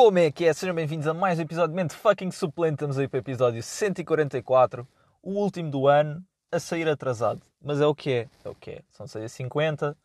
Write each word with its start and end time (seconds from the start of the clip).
Como 0.00 0.16
é 0.16 0.30
que 0.30 0.44
é? 0.44 0.54
Sejam 0.54 0.76
bem-vindos 0.76 1.08
a 1.08 1.12
mais 1.12 1.40
um 1.40 1.42
episódio 1.42 1.70
de 1.70 1.74
Mente 1.74 1.92
Fucking 1.92 2.30
Suplente. 2.30 2.74
Estamos 2.74 3.00
aí 3.00 3.08
para 3.08 3.16
o 3.16 3.20
episódio 3.20 3.60
144, 3.60 4.86
o 5.20 5.32
último 5.32 5.72
do 5.72 5.88
ano, 5.88 6.24
a 6.52 6.60
sair 6.60 6.88
atrasado. 6.88 7.42
Mas 7.60 7.80
é 7.80 7.86
o 7.86 7.92
que 7.92 8.12
é, 8.12 8.28
é 8.44 8.48
o 8.48 8.54
que 8.54 8.70
é. 8.70 8.82
São 8.90 9.06
6h50, 9.06 9.96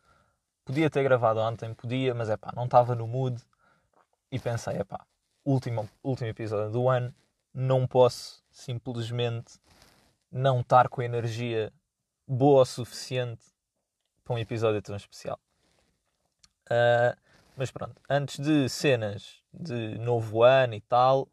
podia 0.64 0.90
ter 0.90 1.04
gravado 1.04 1.38
ontem, 1.38 1.72
podia, 1.74 2.12
mas 2.12 2.28
é 2.28 2.36
pá, 2.36 2.52
não 2.56 2.64
estava 2.64 2.96
no 2.96 3.06
mood. 3.06 3.40
E 4.32 4.38
pensei, 4.40 4.78
é 4.78 4.82
pá, 4.82 5.06
último, 5.44 5.88
último 6.02 6.28
episódio 6.28 6.72
do 6.72 6.88
ano, 6.88 7.14
não 7.54 7.86
posso 7.86 8.42
simplesmente 8.50 9.60
não 10.28 10.62
estar 10.62 10.88
com 10.88 11.02
a 11.02 11.04
energia 11.04 11.72
boa 12.26 12.62
o 12.62 12.66
suficiente 12.66 13.44
para 14.24 14.34
um 14.34 14.38
episódio 14.38 14.82
tão 14.82 14.96
especial. 14.96 15.38
Uh, 16.66 17.16
mas 17.56 17.70
pronto, 17.70 18.02
antes 18.10 18.40
de 18.40 18.68
cenas 18.68 19.43
de 19.58 19.98
novo 19.98 20.42
ano 20.42 20.74
e 20.74 20.80
tal, 20.80 21.28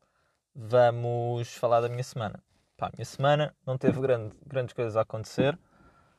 vamos 0.55 1.53
falar 1.55 1.81
da 1.81 1.89
minha 1.89 2.03
semana. 2.03 2.43
Pá, 2.77 2.87
a 2.87 2.91
minha 2.95 3.05
semana 3.05 3.55
não 3.65 3.77
teve 3.77 3.99
grande, 4.01 4.35
grandes 4.45 4.73
coisas 4.73 4.95
a 4.95 5.01
acontecer. 5.01 5.57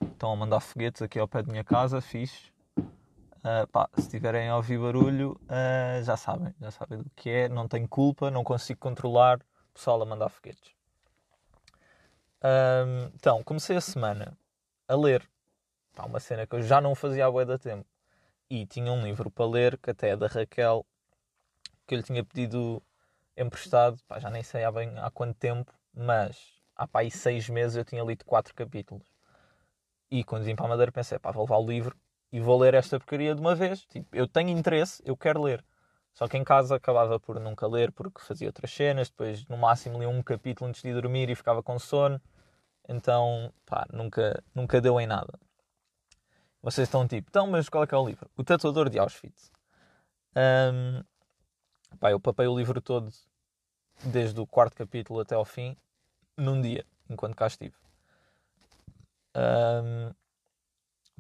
Estão 0.01 0.33
a 0.33 0.37
mandar 0.37 0.61
foguetes 0.61 1.03
aqui 1.03 1.19
ao 1.19 1.29
pé 1.29 1.43
da 1.43 1.51
minha 1.51 1.65
casa, 1.65 2.01
fixe. 2.01 2.53
Uh, 2.79 3.67
pá, 3.73 3.89
se 3.99 4.09
tiverem 4.09 4.49
a 4.49 4.57
ouvir 4.57 4.79
barulho, 4.79 5.41
uh, 5.45 6.03
já 6.05 6.17
sabem, 6.17 6.55
já 6.61 6.71
sabem 6.71 6.99
do 6.99 7.11
que 7.17 7.31
é. 7.31 7.49
Não 7.49 7.67
tenho 7.67 7.89
culpa, 7.89 8.31
não 8.31 8.45
consigo 8.45 8.79
controlar 8.79 9.39
o 9.39 9.75
pessoal 9.75 10.01
a 10.03 10.07
mandar 10.07 10.29
foguetes. 10.29 10.73
Uh, 12.41 13.11
então, 13.15 13.43
comecei 13.43 13.77
a 13.77 13.81
semana 13.81 14.37
a 14.87 14.95
ler. 14.95 15.29
Pá, 15.95 16.05
uma 16.05 16.21
cena 16.21 16.47
que 16.47 16.55
eu 16.55 16.63
já 16.63 16.81
não 16.81 16.95
fazia 16.95 17.27
há 17.27 17.31
bué 17.31 17.45
da 17.45 17.59
tempo 17.59 17.87
e 18.49 18.67
tinha 18.67 18.93
um 18.93 19.03
livro 19.03 19.31
para 19.31 19.47
ler, 19.47 19.79
que 19.79 19.91
até 19.91 20.11
é 20.11 20.17
da 20.17 20.27
Raquel, 20.27 20.85
que 21.87 21.95
eu 21.95 21.99
lhe 21.99 22.05
tinha 22.05 22.25
pedido 22.25 22.83
emprestado, 23.37 23.99
pá, 24.07 24.19
já 24.19 24.31
nem 24.31 24.43
sei 24.43 24.65
há, 24.65 24.73
bem, 24.73 24.93
há 24.99 25.11
quanto 25.11 25.35
tempo, 25.37 25.73
mas 25.95 26.37
há 26.77 26.87
pá, 26.87 27.01
aí 27.01 27.11
seis 27.11 27.49
meses 27.49 27.77
eu 27.77 27.85
tinha 27.85 28.03
lido 28.03 28.25
quatro 28.25 28.55
capítulos. 28.55 29.07
E 30.11 30.23
quando 30.25 30.45
vim 30.45 30.55
para 30.55 30.67
a 30.67 30.69
Madeira 30.69 30.93
pensei, 30.93 31.19
pá, 31.19 31.31
vou 31.31 31.45
levar 31.45 31.59
o 31.59 31.67
livro 31.67 31.97
e 32.31 32.41
vou 32.41 32.59
ler 32.59 32.75
esta 32.75 32.99
porcaria 32.99 33.35
de 33.35 33.41
uma 33.41 33.55
vez. 33.55 33.85
Tipo, 33.87 34.15
eu 34.15 34.27
tenho 34.27 34.51
interesse, 34.51 35.03
eu 35.07 35.17
quero 35.17 35.43
ler. 35.43 35.65
Só 36.15 36.29
que 36.29 36.37
em 36.37 36.45
casa 36.45 36.77
acabava 36.77 37.19
por 37.19 37.41
nunca 37.41 37.67
ler 37.67 37.91
porque 37.93 38.21
fazia 38.21 38.49
outras 38.49 38.71
cenas, 38.71 39.09
depois 39.09 39.47
no 39.47 39.57
máximo 39.57 39.99
lia 39.99 40.09
um 40.09 40.23
capítulo 40.23 40.69
antes 40.69 40.83
de 40.83 40.93
dormir 40.93 41.31
e 41.31 41.35
ficava 41.35 41.63
com 41.63 41.79
sono. 41.79 42.21
Então, 42.89 43.53
pá, 43.65 43.87
nunca, 43.93 44.43
nunca 44.55 44.81
deu 44.81 45.01
em 45.01 45.07
nada. 45.07 45.39
Vocês 46.63 46.87
estão 46.89 47.09
tipo, 47.09 47.29
então, 47.29 47.47
mas 47.47 47.69
qual 47.69 47.85
é 47.85 47.87
que 47.87 47.95
é 47.95 47.99
o 47.99 48.07
livro? 48.07 48.31
O 48.37 48.45
Tatuador 48.45 48.89
de 48.89 48.99
Auschwitz. 48.99 49.51
Um, 50.37 51.03
pá, 51.99 52.11
eu 52.11 52.21
papei 52.21 52.47
o 52.47 52.57
livro 52.57 52.81
todo, 52.81 53.13
desde 54.05 54.41
o 54.41 54.47
quarto 54.47 54.77
capítulo 54.77 55.21
até 55.21 55.35
ao 55.35 55.45
fim, 55.45 55.77
num 56.37 56.61
dia, 56.61 56.85
enquanto 57.09 57.37
cá 57.37 57.47
estive. 57.47 57.75
Um, 59.35 60.13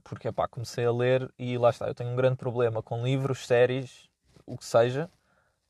porque, 0.04 0.30
pá, 0.32 0.48
comecei 0.48 0.84
a 0.84 0.92
ler 0.92 1.32
e 1.38 1.56
lá 1.56 1.70
está. 1.70 1.86
Eu 1.86 1.94
tenho 1.94 2.10
um 2.10 2.16
grande 2.16 2.36
problema 2.36 2.82
com 2.82 3.04
livros, 3.04 3.46
séries, 3.46 4.08
o 4.46 4.58
que 4.58 4.64
seja. 4.64 5.10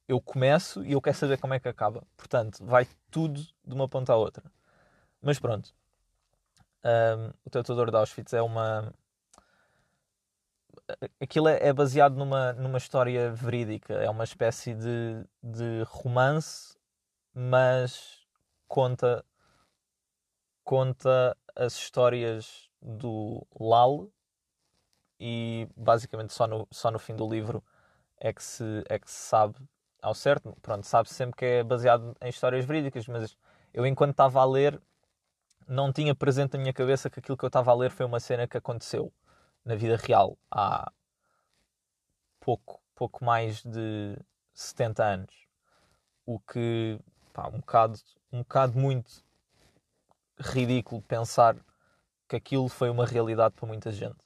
Eu 0.09 0.21
começo 0.21 0.85
e 0.85 0.93
eu 0.93 1.01
quero 1.01 1.17
saber 1.17 1.39
como 1.39 1.55
é 1.55 1.61
que 1.61 1.69
acaba. 1.69 2.03
Portanto, 2.17 2.65
vai 2.65 2.87
tudo 3.11 3.41
de 3.65 3.75
uma 3.75 3.89
ponta 3.89 4.13
à 4.13 4.17
outra. 4.17 4.45
Mas 5.21 5.39
pronto. 5.39 5.75
Um, 6.85 7.33
o 7.45 7.51
Tatuador 7.51 7.91
de 7.91 7.97
Auschwitz 7.97 8.33
é 8.33 8.43
uma 8.43 8.93
aquilo 11.21 11.49
é, 11.49 11.69
é 11.69 11.73
baseado 11.73 12.17
numa, 12.17 12.53
numa 12.55 12.79
história 12.79 13.33
verídica, 13.33 13.95
é 13.95 14.09
uma 14.11 14.25
espécie 14.25 14.75
de, 14.75 15.25
de 15.43 15.83
romance, 15.87 16.77
mas 17.35 18.21
conta, 18.69 19.25
conta 20.65 21.37
as 21.55 21.75
histórias 21.75 22.69
do 22.81 23.47
Lal 23.59 24.09
e 25.21 25.69
basicamente 25.77 26.33
só 26.33 26.47
no, 26.47 26.67
só 26.71 26.91
no 26.91 26.99
fim 26.99 27.15
do 27.15 27.29
livro 27.29 27.63
é 28.19 28.33
que 28.33 28.43
se, 28.43 28.85
é 28.89 28.99
que 28.99 29.11
se 29.11 29.17
sabe 29.17 29.57
ao 30.01 30.15
certo. 30.15 30.57
Pronto, 30.63 30.87
sabe 30.87 31.09
-se 31.09 31.15
sempre 31.15 31.37
que 31.37 31.45
é 31.45 31.63
baseado 31.65 32.17
em 32.21 32.29
histórias 32.29 32.65
verídicas, 32.65 33.07
mas 33.07 33.37
eu 33.73 33.87
enquanto 33.87 34.13
estava 34.13 34.41
a 34.41 34.45
ler 34.45 34.81
não 35.69 35.93
tinha 35.93 36.15
presente 36.15 36.55
na 36.55 36.59
minha 36.61 36.73
cabeça 36.73 37.09
que 37.09 37.21
aquilo 37.21 37.37
que 37.37 37.45
eu 37.45 37.49
estava 37.49 37.71
a 37.71 37.75
ler 37.75 37.91
foi 37.91 38.05
uma 38.05 38.21
cena 38.21 38.47
que 38.49 38.57
aconteceu 38.59 39.13
na 39.65 39.75
vida 39.75 39.97
real 39.97 40.37
há 40.51 40.91
pouco, 42.41 42.81
pouco 42.95 43.25
mais 43.25 43.63
de 43.63 44.17
70 44.53 45.05
anos. 45.05 45.35
O 46.27 46.39
que, 46.39 46.99
pá, 47.33 47.49
um 47.49 47.59
bocado, 47.59 47.99
um 48.33 48.39
bocado 48.39 48.79
muito 48.79 49.25
ridículo 50.39 51.03
pensar 51.03 51.57
que 52.29 52.37
aquilo 52.37 52.69
foi 52.69 52.91
uma 52.91 53.07
realidade 53.07 53.55
para 53.55 53.67
muita 53.67 53.93
gente. 53.93 54.19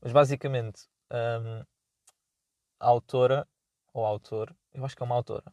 Mas 0.00 0.12
basicamente, 0.12 0.88
hum, 1.10 1.64
a 2.80 2.86
autora, 2.88 3.46
ou 3.92 4.04
autor, 4.04 4.54
eu 4.74 4.84
acho 4.84 4.96
que 4.96 5.02
é 5.02 5.06
uma 5.06 5.14
autora, 5.14 5.44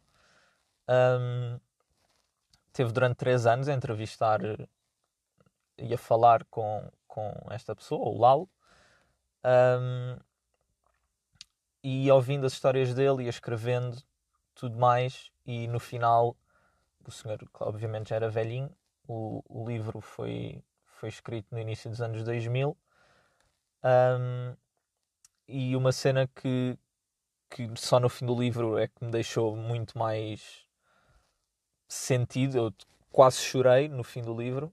hum, 0.89 1.59
teve 2.73 2.91
durante 2.91 3.17
três 3.17 3.45
anos 3.45 3.67
a 3.67 3.73
entrevistar 3.73 4.39
e 5.77 5.93
a 5.93 5.97
falar 5.97 6.43
com, 6.45 6.89
com 7.41 7.53
esta 7.53 7.75
pessoa, 7.75 8.09
o 8.09 8.17
Lalo, 8.17 8.49
um, 9.43 10.17
e 11.83 12.11
ouvindo 12.11 12.45
as 12.45 12.53
histórias 12.53 12.93
dele 12.93 13.23
e 13.23 13.27
escrevendo 13.27 14.01
tudo 14.53 14.77
mais, 14.77 15.31
e 15.45 15.67
no 15.67 15.79
final, 15.79 16.35
o 17.05 17.11
senhor, 17.11 17.39
obviamente, 17.59 18.09
já 18.09 18.17
era 18.17 18.29
velhinho, 18.29 18.69
o, 19.07 19.43
o 19.47 19.67
livro 19.67 20.01
foi, 20.01 20.63
foi 20.85 21.09
escrito 21.09 21.47
no 21.51 21.59
início 21.59 21.89
dos 21.89 22.01
anos 22.01 22.23
2000, 22.23 22.77
um, 23.83 24.55
e 25.47 25.75
uma 25.75 25.91
cena 25.91 26.27
que, 26.27 26.77
que 27.49 27.71
só 27.75 27.99
no 27.99 28.09
fim 28.09 28.25
do 28.25 28.39
livro 28.39 28.77
é 28.77 28.87
que 28.87 29.03
me 29.03 29.09
deixou 29.09 29.55
muito 29.55 29.97
mais 29.97 30.65
sentido, 31.87 32.57
eu 32.57 32.73
quase 33.11 33.37
chorei 33.37 33.87
no 33.87 34.03
fim 34.03 34.21
do 34.21 34.35
livro, 34.35 34.71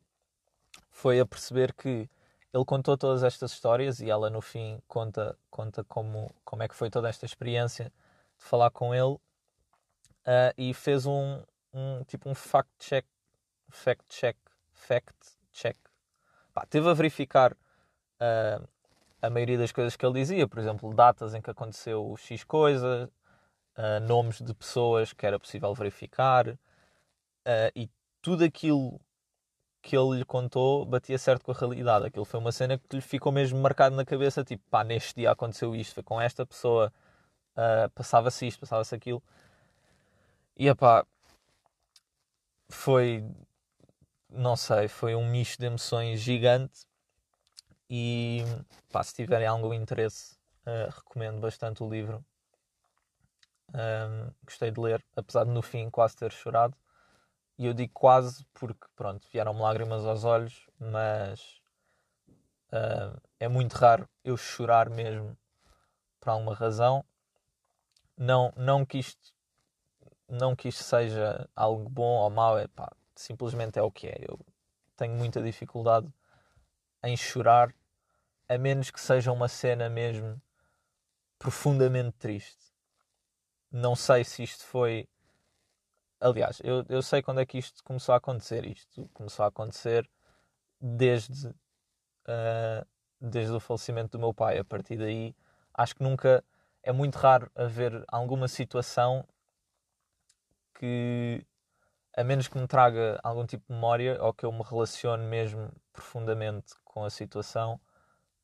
foi 0.91 1.21
a 1.21 1.27
perceber 1.27 1.73
que 1.73 2.09
ele 2.57 2.65
contou 2.65 2.97
todas 2.97 3.23
estas 3.23 3.53
histórias 3.53 4.01
e 4.01 4.09
ela 4.09 4.31
no 4.31 4.41
fim 4.41 4.81
conta, 4.89 5.39
conta 5.51 5.85
como, 5.85 6.35
como 6.43 6.63
é 6.63 6.69
que 6.69 6.75
foi 6.75 6.89
toda 6.89 7.09
esta 7.09 7.27
experiência 7.27 7.93
de 8.39 8.45
falar 8.45 8.71
com 8.71 8.95
ele 8.95 9.15
uh, 9.15 9.21
e 10.57 10.73
fez 10.73 11.05
um, 11.05 11.43
um 11.73 12.03
tipo 12.05 12.29
um 12.29 12.35
fact 12.35 12.71
check 12.79 13.07
fact 13.69 14.05
check 14.09 14.37
fact 14.73 15.37
check. 15.53 15.77
Pá, 16.55 16.65
teve 16.65 16.89
a 16.89 16.95
verificar 16.95 17.53
uh, 17.53 18.67
a 19.21 19.29
maioria 19.29 19.59
das 19.59 19.71
coisas 19.71 19.95
que 19.95 20.07
ele 20.07 20.19
dizia 20.21 20.49
por 20.49 20.59
exemplo 20.59 20.95
datas 20.95 21.35
em 21.35 21.43
que 21.43 21.51
aconteceu 21.51 22.17
x 22.17 22.43
coisa 22.43 23.11
uh, 23.77 24.01
nomes 24.01 24.41
de 24.41 24.55
pessoas 24.55 25.13
que 25.13 25.27
era 25.27 25.39
possível 25.39 25.75
verificar 25.75 26.59
e 27.77 27.89
tudo 28.21 28.43
aquilo 28.43 29.01
que 29.87 29.97
ele 29.97 30.19
lhe 30.19 30.25
contou 30.25 30.85
batia 30.85 31.17
certo 31.17 31.45
com 31.45 31.53
a 31.53 31.55
realidade. 31.55 32.07
Aquilo 32.07 32.25
foi 32.25 32.41
uma 32.41 32.51
cena 32.51 32.77
que 32.77 32.97
lhe 32.97 33.01
ficou 33.01 33.31
mesmo 33.33 33.61
marcado 33.61 33.95
na 33.95 34.05
cabeça, 34.05 34.45
tipo, 34.45 34.65
pá, 34.69 34.83
neste 34.83 35.15
dia 35.15 35.31
aconteceu 35.31 35.77
isto, 35.77 35.95
foi 35.95 36.03
com 36.03 36.21
esta 36.21 36.45
pessoa, 36.45 36.93
uh, 37.57 37.89
passava-se 37.91 38.47
isto, 38.49 38.61
passava-se 38.61 38.95
aquilo. 38.95 39.23
E, 40.57 40.75
pá, 40.75 41.07
foi, 42.69 43.25
não 44.29 44.57
sei, 44.57 44.89
foi 44.89 45.15
um 45.15 45.29
misto 45.31 45.61
de 45.61 45.67
emoções 45.67 46.21
gigante 46.21 46.87
e, 47.89 48.43
pá, 48.91 49.05
se 49.05 49.15
tiverem 49.15 49.47
algum 49.47 49.73
interesse, 49.73 50.35
uh, 50.67 50.91
recomendo 50.91 51.41
bastante 51.41 51.83
o 51.85 51.89
livro. 51.89 52.25
Um, 53.73 54.33
gostei 54.45 54.71
de 54.71 54.81
ler, 54.81 55.05
apesar 55.15 55.45
de 55.45 55.51
no 55.51 55.63
fim 55.63 55.91
quase 55.91 56.17
ter 56.17 56.33
chorado. 56.33 56.77
E 57.59 57.67
eu 57.67 57.75
digo 57.75 57.93
quase 57.95 58.45
porque, 58.53 58.87
pronto, 58.95 59.27
vieram-me 59.33 59.61
lágrimas 59.61 60.05
aos 60.05 60.25
olhos, 60.25 60.67
mas 60.79 61.61
uh, 62.73 63.21
é 63.41 63.49
muito 63.49 63.75
raro 63.75 64.09
eu 64.23 64.37
chorar 64.37 64.91
mesmo 64.91 65.37
por 66.21 66.31
alguma 66.31 66.55
razão. 66.55 67.05
Não, 68.17 68.53
não 68.57 68.85
que 68.85 68.99
isto 68.99 69.35
não 70.29 70.57
que 70.57 70.69
isto 70.69 70.83
seja 70.83 71.49
algo 71.55 71.89
bom 71.89 72.19
ou 72.19 72.31
mau, 72.31 72.59
é 72.59 72.67
pá, 72.67 72.93
simplesmente 73.15 73.79
é 73.79 73.83
o 73.83 73.91
que 73.91 74.09
é. 74.09 74.17
Eu 74.29 74.39
tenho 74.97 75.15
muita 75.15 75.43
dificuldade 75.43 76.13
em 77.03 77.17
chorar, 77.17 77.75
a 78.49 78.59
menos 78.59 78.91
que 78.91 79.01
seja 79.01 79.33
uma 79.33 79.49
cena 79.49 79.89
mesmo 79.89 80.41
profundamente 81.39 82.17
triste. 82.19 82.73
Não 83.71 83.95
sei 83.95 84.25
se 84.25 84.43
isto 84.43 84.65
foi 84.65 85.09
Aliás, 86.21 86.61
eu, 86.65 86.85
eu 86.89 87.03
sei 87.03 87.23
quando 87.23 87.41
é 87.41 87.47
que 87.47 87.59
isto 87.59 87.85
começou 87.85 88.15
a 88.15 88.19
acontecer. 88.19 88.65
Isto 88.67 89.09
começou 89.13 89.45
a 89.45 89.49
acontecer 89.49 90.09
desde, 90.81 91.49
uh, 91.49 92.87
desde 93.21 93.53
o 93.53 93.61
falecimento 93.61 94.13
do 94.13 94.19
meu 94.19 94.33
pai. 94.33 94.59
A 94.59 94.65
partir 94.65 94.97
daí, 94.97 95.35
acho 95.75 95.95
que 95.95 96.03
nunca. 96.03 96.43
É 96.83 96.93
muito 96.93 97.17
raro 97.17 97.51
haver 97.57 98.05
alguma 98.07 98.47
situação 98.47 99.27
que, 100.79 101.45
a 102.17 102.23
menos 102.23 102.47
que 102.47 102.57
me 102.57 102.67
traga 102.69 103.19
algum 103.25 103.45
tipo 103.45 103.65
de 103.67 103.75
memória 103.75 104.23
ou 104.23 104.33
que 104.33 104.47
eu 104.47 104.53
me 104.53 104.63
relacione 104.63 105.27
mesmo 105.27 105.69
profundamente 105.93 106.75
com 106.85 107.05
a 107.05 107.11
situação, 107.11 107.81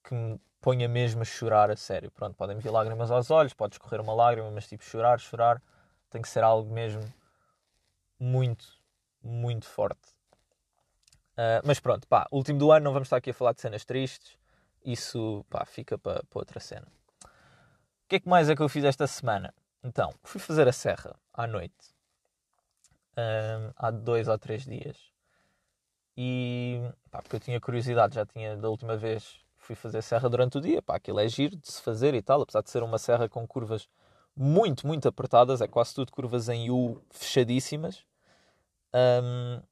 que 0.03 0.13
me 0.13 0.41
ponha 0.61 0.89
mesmo 0.89 1.23
a 1.23 1.25
chorar 1.25 1.71
a 1.71 1.77
sério. 1.77 2.11
Pronto, 2.11 2.35
podem 2.37 2.59
vir 2.59 2.71
lágrimas 2.71 3.13
aos 3.13 3.31
olhos, 3.31 3.55
pode 3.55 3.77
escorrer 3.77 4.01
uma 4.01 4.13
lágrima, 4.13 4.51
mas 4.51 4.67
tipo, 4.67 4.83
chorar, 4.83 5.21
chorar, 5.21 5.63
tem 6.11 6.21
que 6.21 6.29
ser 6.29 6.43
algo 6.43 6.73
mesmo 6.73 7.03
muito, 8.23 8.81
muito 9.21 9.67
forte. 9.67 10.11
Uh, 11.33 11.59
mas 11.65 11.81
pronto, 11.81 12.07
pá, 12.07 12.29
último 12.31 12.57
do 12.57 12.71
ano, 12.71 12.85
não 12.85 12.93
vamos 12.93 13.07
estar 13.07 13.17
aqui 13.17 13.31
a 13.31 13.35
falar 13.35 13.53
de 13.53 13.61
cenas 13.61 13.85
tristes, 13.85 14.39
isso, 14.85 15.45
pá, 15.51 15.65
fica 15.65 15.99
para 15.99 16.23
outra 16.33 16.61
cena. 16.61 16.87
O 17.25 18.09
que 18.09 18.17
é 18.17 18.21
que 18.21 18.29
mais 18.29 18.49
é 18.49 18.55
que 18.55 18.63
eu 18.63 18.69
fiz 18.69 18.85
esta 18.85 19.09
semana? 19.09 19.53
Então, 19.83 20.15
fui 20.23 20.41
fazer 20.41 20.69
a 20.69 20.73
serra 20.73 21.17
à 21.33 21.49
noite, 21.49 21.75
uh, 23.13 23.73
há 23.75 23.91
dois 23.91 24.29
ou 24.29 24.39
três 24.39 24.65
dias. 24.65 24.97
E, 26.17 26.81
pá, 27.11 27.23
porque 27.23 27.37
eu 27.37 27.41
tinha 27.41 27.61
curiosidade, 27.61 28.15
já 28.15 28.25
tinha 28.25 28.57
da 28.57 28.69
última 28.69 28.97
vez 28.97 29.41
fui 29.57 29.75
fazer 29.75 30.03
serra 30.03 30.29
durante 30.29 30.59
o 30.59 30.61
dia, 30.61 30.81
pá, 30.83 30.97
aquilo 30.97 31.19
é 31.19 31.27
giro 31.29 31.57
de 31.57 31.71
se 31.71 31.83
fazer 31.83 32.15
e 32.15 32.23
tal, 32.23 32.43
apesar 32.43 32.63
de 32.63 32.71
ser 32.71 32.83
uma 32.83 32.99
serra 32.99 33.29
com 33.29 33.47
curvas 33.47 33.89
muito, 34.37 34.87
muito 34.87 35.09
apertadas, 35.09 35.61
é 35.61 35.69
quase 35.69 35.95
tudo 35.95 36.13
curvas 36.13 36.49
em 36.49 36.71
U 36.71 37.01
fechadíssimas. 37.11 38.05
Um, 38.95 39.63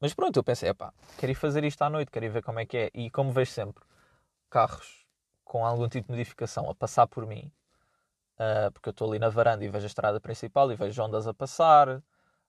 mas 0.00 0.12
pronto, 0.12 0.36
eu 0.36 0.44
pensei, 0.44 0.72
pá, 0.74 0.92
quero 1.18 1.32
ir 1.32 1.34
fazer 1.34 1.64
isto 1.64 1.80
à 1.82 1.90
noite, 1.90 2.10
quero 2.10 2.24
ir 2.24 2.30
ver 2.30 2.42
como 2.42 2.60
é 2.60 2.66
que 2.66 2.76
é. 2.76 2.90
E 2.94 3.10
como 3.10 3.32
vejo 3.32 3.50
sempre 3.50 3.82
carros 4.50 5.06
com 5.44 5.64
algum 5.64 5.88
tipo 5.88 6.06
de 6.06 6.12
modificação 6.12 6.68
a 6.68 6.74
passar 6.74 7.06
por 7.06 7.26
mim, 7.26 7.50
uh, 8.38 8.70
porque 8.72 8.88
eu 8.88 8.92
estou 8.92 9.08
ali 9.08 9.18
na 9.18 9.28
varanda 9.28 9.64
e 9.64 9.68
vejo 9.68 9.84
a 9.84 9.86
estrada 9.86 10.20
principal 10.20 10.70
e 10.72 10.76
vejo 10.76 11.02
ondas 11.02 11.26
a 11.26 11.34
passar, 11.34 12.02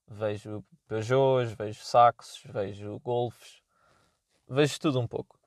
vejo 0.07 0.63
Peugeots, 0.87 1.53
vejo 1.53 1.83
Saxos, 1.83 2.41
vejo 2.45 2.99
Golfs, 2.99 3.61
vejo 4.47 4.79
tudo 4.79 4.99
um 4.99 5.07
pouco 5.07 5.39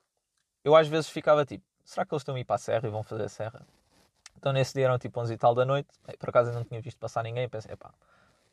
eu 0.63 0.75
às 0.75 0.87
vezes 0.87 1.09
ficava 1.09 1.45
tipo, 1.45 1.65
será 1.83 2.05
que 2.05 2.13
eles 2.13 2.21
estão 2.21 2.35
a 2.35 2.39
ir 2.39 2.45
para 2.45 2.55
a 2.55 2.59
serra 2.59 2.87
e 2.87 2.91
vão 2.91 3.03
fazer 3.03 3.23
a 3.23 3.29
serra? 3.29 3.65
Então 4.37 4.53
nesse 4.53 4.73
dia 4.73 4.85
eram 4.85 4.97
tipo 4.97 5.19
11 5.19 5.33
e 5.33 5.37
tal 5.37 5.53
da 5.55 5.65
noite, 5.65 5.89
por 6.17 6.29
acaso 6.29 6.51
eu 6.51 6.53
não 6.53 6.63
tinha 6.63 6.81
visto 6.81 6.97
passar 6.97 7.23
ninguém, 7.23 7.47
pensei, 7.49 7.75
pá, 7.75 7.93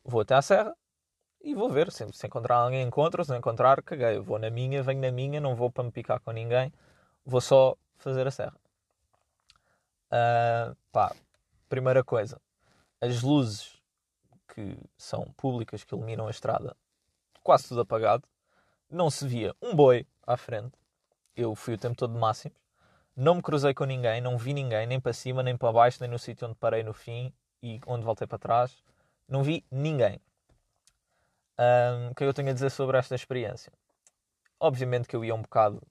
vou 0.04 0.20
até 0.20 0.34
à 0.34 0.42
serra 0.42 0.74
e 1.46 1.54
vou 1.54 1.70
ver, 1.70 1.92
se, 1.92 2.04
se 2.12 2.26
encontrar 2.26 2.56
alguém 2.56 2.82
encontro, 2.82 3.24
se 3.24 3.30
não 3.30 3.38
encontrar, 3.38 3.80
caguei, 3.80 4.18
vou 4.18 4.36
na 4.36 4.50
minha, 4.50 4.82
venho 4.82 5.00
na 5.00 5.12
minha, 5.12 5.40
não 5.40 5.54
vou 5.54 5.70
para 5.70 5.84
me 5.84 5.92
picar 5.92 6.18
com 6.18 6.32
ninguém, 6.32 6.72
vou 7.24 7.40
só 7.40 7.76
fazer 7.98 8.26
a 8.26 8.32
serra. 8.32 8.56
Uh, 10.10 10.76
pá, 10.90 11.14
primeira 11.68 12.02
coisa, 12.02 12.40
as 13.00 13.22
luzes 13.22 13.80
que 14.48 14.76
são 14.98 15.32
públicas, 15.36 15.84
que 15.84 15.94
iluminam 15.94 16.26
a 16.26 16.30
estrada, 16.30 16.76
quase 17.44 17.68
tudo 17.68 17.82
apagado, 17.82 18.24
não 18.90 19.08
se 19.08 19.24
via 19.28 19.54
um 19.62 19.72
boi 19.72 20.04
à 20.26 20.36
frente, 20.36 20.76
eu 21.36 21.54
fui 21.54 21.74
o 21.74 21.78
tempo 21.78 21.94
todo 21.94 22.12
de 22.12 22.18
máximos. 22.18 22.58
Não 23.14 23.36
me 23.36 23.42
cruzei 23.42 23.72
com 23.72 23.84
ninguém, 23.84 24.20
não 24.20 24.36
vi 24.36 24.52
ninguém, 24.52 24.84
nem 24.84 24.98
para 24.98 25.12
cima, 25.12 25.44
nem 25.44 25.56
para 25.56 25.72
baixo, 25.72 25.98
nem 26.00 26.10
no 26.10 26.18
sítio 26.18 26.48
onde 26.48 26.56
parei 26.56 26.82
no 26.82 26.92
fim 26.92 27.32
e 27.62 27.80
onde 27.86 28.04
voltei 28.04 28.26
para 28.26 28.36
trás. 28.36 28.82
Não 29.28 29.44
vi 29.44 29.64
ninguém. 29.70 30.20
Um, 31.58 32.10
o 32.10 32.14
que 32.14 32.24
é 32.24 32.26
eu 32.26 32.34
tenho 32.34 32.50
a 32.50 32.52
dizer 32.52 32.70
sobre 32.70 32.98
esta 32.98 33.14
experiência? 33.14 33.72
Obviamente 34.60 35.08
que 35.08 35.16
eu 35.16 35.24
ia 35.24 35.34
um 35.34 35.42
bocado 35.42 35.82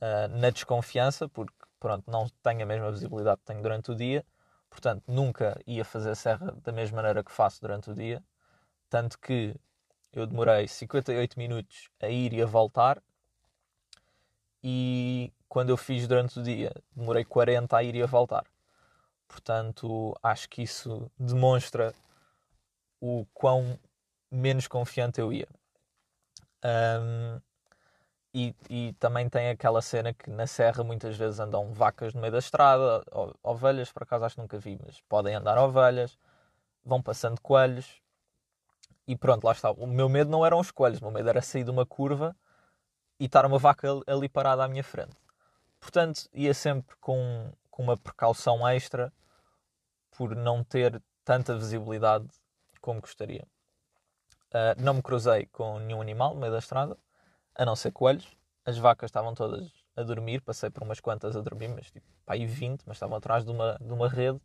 uh, 0.00 0.28
na 0.28 0.50
desconfiança, 0.50 1.28
porque 1.28 1.54
pronto, 1.80 2.08
não 2.10 2.28
tenho 2.42 2.62
a 2.62 2.66
mesma 2.66 2.92
visibilidade 2.92 3.40
que 3.40 3.46
tenho 3.46 3.62
durante 3.62 3.90
o 3.90 3.94
dia, 3.94 4.24
portanto 4.70 5.02
nunca 5.06 5.60
ia 5.66 5.84
fazer 5.84 6.14
serra 6.14 6.54
da 6.62 6.72
mesma 6.72 6.96
maneira 6.96 7.24
que 7.24 7.32
faço 7.32 7.60
durante 7.60 7.90
o 7.90 7.94
dia. 7.94 8.22
Tanto 8.88 9.18
que 9.18 9.54
eu 10.12 10.26
demorei 10.26 10.68
58 10.68 11.38
minutos 11.38 11.90
a 12.00 12.08
ir 12.08 12.32
e 12.32 12.42
a 12.42 12.46
voltar, 12.46 13.02
e 14.62 15.32
quando 15.48 15.70
eu 15.70 15.76
fiz 15.76 16.08
durante 16.08 16.38
o 16.40 16.42
dia 16.42 16.72
demorei 16.94 17.24
40 17.24 17.76
a 17.76 17.82
ir 17.82 17.94
e 17.94 18.02
a 18.02 18.06
voltar. 18.06 18.44
Portanto, 19.28 20.16
acho 20.22 20.48
que 20.48 20.62
isso 20.62 21.10
demonstra 21.18 21.94
o 23.00 23.26
quão 23.34 23.78
menos 24.36 24.68
confiante 24.68 25.20
eu 25.20 25.32
ia. 25.32 25.48
Um, 26.64 27.40
e, 28.34 28.54
e, 28.68 28.92
também 28.94 29.28
tem 29.30 29.48
aquela 29.48 29.80
cena 29.80 30.12
que 30.12 30.28
na 30.28 30.46
serra 30.46 30.84
muitas 30.84 31.16
vezes 31.16 31.40
andam 31.40 31.72
vacas 31.72 32.12
no 32.12 32.20
meio 32.20 32.32
da 32.32 32.38
estrada, 32.38 33.02
ovelhas, 33.42 33.90
por 33.90 34.02
acaso 34.02 34.26
acho 34.26 34.34
que 34.34 34.42
nunca 34.42 34.58
vi, 34.58 34.78
mas 34.84 35.00
podem 35.08 35.34
andar 35.34 35.56
ovelhas, 35.56 36.18
vão 36.84 37.00
passando 37.00 37.40
coelhos. 37.40 38.02
E 39.08 39.16
pronto, 39.16 39.44
lá 39.44 39.52
está. 39.52 39.70
O 39.70 39.86
meu 39.86 40.08
medo 40.08 40.30
não 40.30 40.44
eram 40.44 40.58
os 40.60 40.70
coelhos, 40.70 41.00
o 41.00 41.04
meu 41.04 41.12
medo 41.12 41.28
era 41.30 41.40
sair 41.40 41.64
de 41.64 41.70
uma 41.70 41.86
curva 41.86 42.36
e 43.18 43.24
estar 43.24 43.46
uma 43.46 43.58
vaca 43.58 43.88
ali 44.06 44.28
parada 44.28 44.64
à 44.64 44.68
minha 44.68 44.84
frente. 44.84 45.16
Portanto, 45.80 46.28
ia 46.34 46.52
sempre 46.52 46.94
com, 47.00 47.50
com 47.70 47.84
uma 47.84 47.96
precaução 47.96 48.68
extra 48.68 49.10
por 50.10 50.36
não 50.36 50.62
ter 50.62 51.00
tanta 51.24 51.54
visibilidade 51.56 52.26
como 52.80 53.00
gostaria. 53.00 53.46
Uh, 54.56 54.82
não 54.82 54.94
me 54.94 55.02
cruzei 55.02 55.44
com 55.52 55.78
nenhum 55.80 56.00
animal 56.00 56.32
no 56.32 56.40
meio 56.40 56.50
da 56.50 56.58
estrada, 56.58 56.96
a 57.54 57.64
não 57.66 57.76
ser 57.76 57.92
coelhos. 57.92 58.26
As 58.64 58.78
vacas 58.78 59.08
estavam 59.08 59.34
todas 59.34 59.70
a 59.94 60.02
dormir, 60.02 60.40
passei 60.40 60.70
por 60.70 60.82
umas 60.82 60.98
quantas 60.98 61.36
a 61.36 61.42
dormir, 61.42 61.68
mas 61.68 61.90
tipo, 61.90 62.06
pá, 62.24 62.32
aí 62.32 62.46
20, 62.46 62.82
mas 62.86 62.96
estavam 62.96 63.18
atrás 63.18 63.44
de 63.44 63.50
uma, 63.50 63.76
de 63.78 63.92
uma 63.92 64.08
rede. 64.08 64.40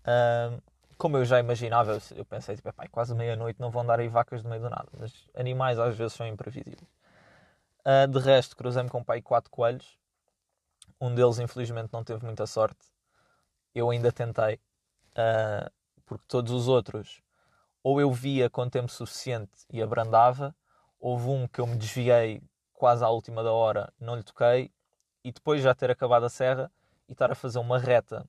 Uh, 0.00 0.60
como 0.96 1.16
eu 1.16 1.24
já 1.24 1.38
imaginava, 1.38 1.92
eu, 1.92 2.00
eu 2.16 2.24
pensei, 2.24 2.56
tipo, 2.56 2.72
pá, 2.72 2.88
quase 2.88 3.14
meia-noite 3.14 3.60
não 3.60 3.70
vão 3.70 3.86
dar 3.86 4.00
aí 4.00 4.08
vacas 4.08 4.42
no 4.42 4.50
meio 4.50 4.62
do 4.62 4.70
nada. 4.70 4.88
Mas 4.98 5.12
animais 5.34 5.78
às 5.78 5.96
vezes 5.96 6.14
são 6.14 6.26
imprevisíveis. 6.26 6.90
Uh, 7.86 8.08
de 8.08 8.18
resto, 8.18 8.56
cruzei-me 8.56 8.90
com 8.90 9.04
pai 9.04 9.22
quatro 9.22 9.52
coelhos. 9.52 9.96
Um 11.00 11.14
deles, 11.14 11.38
infelizmente, 11.38 11.90
não 11.92 12.02
teve 12.02 12.24
muita 12.24 12.44
sorte. 12.44 12.80
Eu 13.72 13.88
ainda 13.90 14.10
tentei, 14.10 14.56
uh, 15.12 15.70
porque 16.04 16.24
todos 16.26 16.50
os 16.52 16.66
outros, 16.66 17.22
ou 17.82 18.00
eu 18.00 18.12
via 18.12 18.50
com 18.50 18.68
tempo 18.68 18.90
suficiente 18.90 19.66
e 19.72 19.82
abrandava, 19.82 20.54
houve 20.98 21.28
um 21.28 21.46
que 21.46 21.60
eu 21.60 21.66
me 21.66 21.76
desviei 21.76 22.42
quase 22.72 23.04
à 23.04 23.08
última 23.08 23.42
da 23.42 23.52
hora, 23.52 23.92
não 24.00 24.16
lhe 24.16 24.22
toquei, 24.22 24.70
e 25.24 25.32
depois 25.32 25.62
já 25.62 25.74
ter 25.74 25.90
acabado 25.90 26.24
a 26.24 26.28
serra 26.28 26.70
e 27.08 27.12
estar 27.12 27.30
a 27.30 27.34
fazer 27.34 27.58
uma 27.58 27.78
reta 27.78 28.26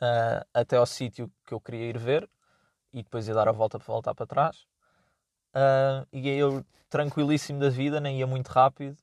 uh, 0.00 0.46
até 0.52 0.76
ao 0.76 0.86
sítio 0.86 1.30
que 1.44 1.52
eu 1.52 1.60
queria 1.60 1.90
ir 1.90 1.98
ver, 1.98 2.28
e 2.92 3.02
depois 3.02 3.28
ia 3.28 3.34
dar 3.34 3.48
a 3.48 3.52
volta 3.52 3.78
para 3.78 3.86
voltar 3.86 4.14
para 4.14 4.26
trás. 4.26 4.66
Uh, 5.54 6.06
e 6.12 6.28
eu 6.28 6.64
tranquilíssimo 6.88 7.60
da 7.60 7.68
vida, 7.68 8.00
nem 8.00 8.18
ia 8.18 8.26
muito 8.26 8.48
rápido. 8.48 8.96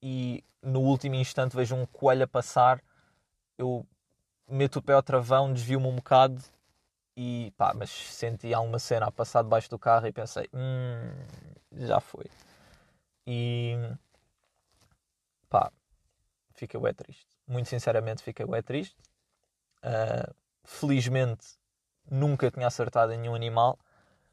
E 0.00 0.44
no 0.60 0.80
último 0.80 1.14
instante 1.14 1.56
vejo 1.56 1.74
um 1.74 1.86
coelho 1.86 2.24
a 2.24 2.26
passar. 2.28 2.82
Eu 3.56 3.86
meto 4.48 4.80
o 4.80 4.82
pé 4.82 4.94
ao 4.94 5.02
travão, 5.02 5.52
desvio-me 5.52 5.86
um 5.86 5.96
bocado 5.96 6.42
e 7.16 7.52
pá, 7.56 7.72
mas 7.74 7.90
senti 7.90 8.52
alguma 8.54 8.78
cena 8.78 9.06
a 9.06 9.12
passar 9.12 9.42
debaixo 9.42 9.70
do 9.70 9.78
carro 9.78 10.06
e 10.06 10.12
pensei, 10.12 10.48
hum, 10.52 11.12
já 11.72 12.00
foi. 12.00 12.26
E 13.26 13.76
pá, 15.48 15.70
fiquei 16.54 16.80
bem 16.80 16.94
triste. 16.94 17.26
Muito 17.46 17.68
sinceramente, 17.68 18.22
fiquei 18.22 18.46
bem 18.46 18.62
triste. 18.62 18.96
Uh, 19.84 20.34
felizmente, 20.64 21.58
nunca 22.10 22.50
tinha 22.50 22.66
acertado 22.66 23.12
em 23.12 23.18
nenhum 23.18 23.34
animal 23.34 23.78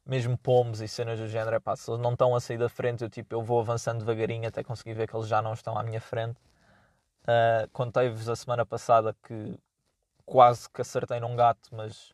mesmo 0.09 0.35
pombos 0.37 0.81
e 0.81 0.87
cenas 0.87 1.19
do 1.19 1.27
género, 1.27 1.61
pá, 1.61 1.75
se 1.75 1.89
eles 1.89 2.01
não 2.01 2.13
estão 2.13 2.35
a 2.35 2.41
sair 2.41 2.57
da 2.57 2.67
frente, 2.67 3.03
eu 3.03 3.09
tipo, 3.09 3.35
eu 3.35 3.43
vou 3.43 3.59
avançando 3.59 3.99
devagarinho 3.99 4.47
até 4.47 4.63
conseguir 4.63 4.95
ver 4.95 5.07
que 5.07 5.15
eles 5.15 5.27
já 5.27 5.41
não 5.41 5.53
estão 5.53 5.77
à 5.77 5.83
minha 5.83 6.01
frente. 6.01 6.39
Uh, 7.23 7.69
Contei-vos 7.71 8.27
a 8.27 8.35
semana 8.35 8.65
passada 8.65 9.15
que 9.23 9.57
quase 10.25 10.69
que 10.69 10.81
acertei 10.81 11.19
num 11.19 11.35
gato, 11.35 11.69
mas 11.73 12.11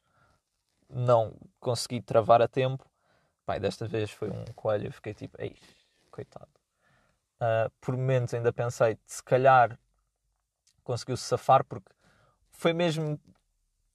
não 0.90 1.36
consegui 1.60 2.02
travar 2.02 2.42
a 2.42 2.48
tempo. 2.48 2.86
Pai, 3.46 3.60
desta 3.60 3.88
vez 3.88 4.12
foi 4.12 4.30
um 4.30 4.46
coelho, 4.56 4.92
fiquei 4.92 5.14
tipo, 5.14 5.40
ei, 5.40 5.56
coitado. 6.12 6.50
Uh, 7.36 7.70
por 7.82 7.96
momentos 7.96 8.34
ainda 8.34 8.52
pensei, 8.52 8.98
se 9.06 9.24
calhar 9.24 9.78
conseguiu-se 10.84 11.24
safar, 11.24 11.64
porque 11.66 11.92
foi 12.52 12.74
mesmo 12.74 13.20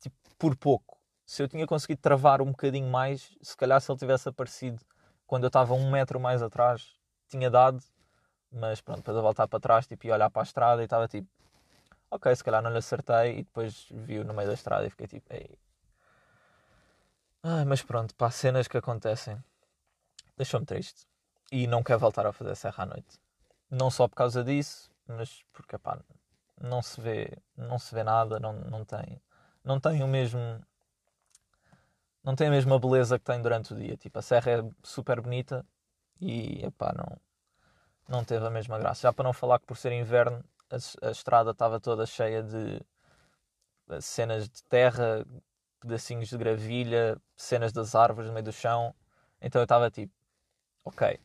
tipo, 0.00 0.16
por 0.38 0.56
pouco 0.56 1.00
se 1.30 1.44
eu 1.44 1.46
tinha 1.48 1.64
conseguido 1.64 2.00
travar 2.00 2.42
um 2.42 2.46
bocadinho 2.46 2.90
mais, 2.90 3.30
se 3.40 3.56
calhar 3.56 3.80
se 3.80 3.88
ele 3.88 4.00
tivesse 4.00 4.28
aparecido 4.28 4.84
quando 5.28 5.44
eu 5.44 5.46
estava 5.46 5.74
um 5.74 5.88
metro 5.88 6.18
mais 6.18 6.42
atrás, 6.42 6.96
tinha 7.28 7.48
dado. 7.48 7.80
Mas 8.50 8.80
pronto, 8.80 8.96
depois 8.98 9.16
voltar 9.22 9.46
para 9.46 9.60
trás 9.60 9.86
tipo, 9.86 10.08
ia 10.08 10.14
olhar 10.14 10.28
para 10.28 10.42
a 10.42 10.44
estrada 10.44 10.82
e 10.82 10.86
estava 10.86 11.06
tipo, 11.06 11.28
ok, 12.10 12.34
se 12.34 12.42
calhar 12.42 12.60
não 12.60 12.72
lhe 12.72 12.78
acertei. 12.78 13.38
E 13.38 13.42
depois 13.44 13.86
vi-o 13.92 14.24
no 14.24 14.34
meio 14.34 14.48
da 14.48 14.54
estrada 14.54 14.84
e 14.84 14.90
fiquei 14.90 15.06
tipo, 15.06 15.32
ei. 15.32 15.56
Ai, 17.42 17.64
mas 17.64 17.82
pronto, 17.82 18.14
pá, 18.14 18.30
cenas 18.30 18.68
que 18.68 18.76
acontecem. 18.76 19.42
Deixou-me 20.36 20.66
triste. 20.66 21.06
E 21.50 21.66
não 21.66 21.82
quero 21.82 21.98
voltar 21.98 22.26
a 22.26 22.32
fazer 22.32 22.54
serra 22.54 22.84
à 22.84 22.86
noite. 22.86 23.18
Não 23.70 23.90
só 23.90 24.06
por 24.08 24.16
causa 24.16 24.44
disso, 24.44 24.90
mas 25.06 25.42
porque, 25.52 25.78
pá, 25.78 25.98
não 26.60 26.82
se 26.82 27.00
vê, 27.00 27.38
não 27.56 27.78
se 27.78 27.94
vê 27.94 28.04
nada, 28.04 28.38
não, 28.38 28.52
não 28.52 28.84
tem, 28.84 29.20
não 29.64 29.80
tem 29.80 30.02
o 30.02 30.08
mesmo 30.08 30.38
não 32.22 32.36
tem 32.36 32.48
a 32.48 32.50
mesma 32.50 32.78
beleza 32.78 33.18
que 33.18 33.24
tem 33.24 33.40
durante 33.40 33.72
o 33.72 33.76
dia. 33.76 33.96
Tipo, 33.96 34.18
a 34.18 34.22
serra 34.22 34.52
é 34.52 34.70
super 34.82 35.20
bonita 35.20 35.64
e, 36.20 36.64
epá, 36.64 36.92
não, 36.96 37.18
não 38.08 38.24
teve 38.24 38.46
a 38.46 38.50
mesma 38.50 38.78
graça. 38.78 39.02
Já 39.02 39.12
para 39.12 39.24
não 39.24 39.32
falar 39.32 39.58
que 39.58 39.66
por 39.66 39.76
ser 39.76 39.92
inverno, 39.92 40.44
a, 40.70 41.08
a 41.08 41.10
estrada 41.10 41.52
estava 41.52 41.80
toda 41.80 42.06
cheia 42.06 42.42
de 42.42 42.80
eh, 43.88 44.00
cenas 44.00 44.48
de 44.48 44.62
terra, 44.64 45.24
pedacinhos 45.80 46.28
de 46.28 46.36
gravilha, 46.36 47.20
cenas 47.36 47.72
das 47.72 47.94
árvores 47.94 48.28
no 48.28 48.34
meio 48.34 48.44
do 48.44 48.52
chão. 48.52 48.94
Então 49.40 49.60
eu 49.60 49.64
estava 49.64 49.90
tipo, 49.90 50.12
ok, 50.84 51.18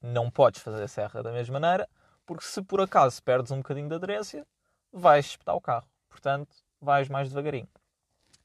não 0.00 0.30
podes 0.30 0.62
fazer 0.62 0.82
a 0.82 0.88
serra 0.88 1.22
da 1.22 1.32
mesma 1.32 1.58
maneira, 1.58 1.88
porque 2.24 2.44
se 2.44 2.62
por 2.62 2.80
acaso 2.80 3.22
perdes 3.22 3.52
um 3.52 3.58
bocadinho 3.58 3.88
de 3.88 3.94
aderência, 3.94 4.46
vais 4.92 5.26
espetar 5.26 5.54
o 5.54 5.60
carro. 5.60 5.88
Portanto, 6.08 6.56
vais 6.80 7.08
mais 7.08 7.28
devagarinho. 7.28 7.68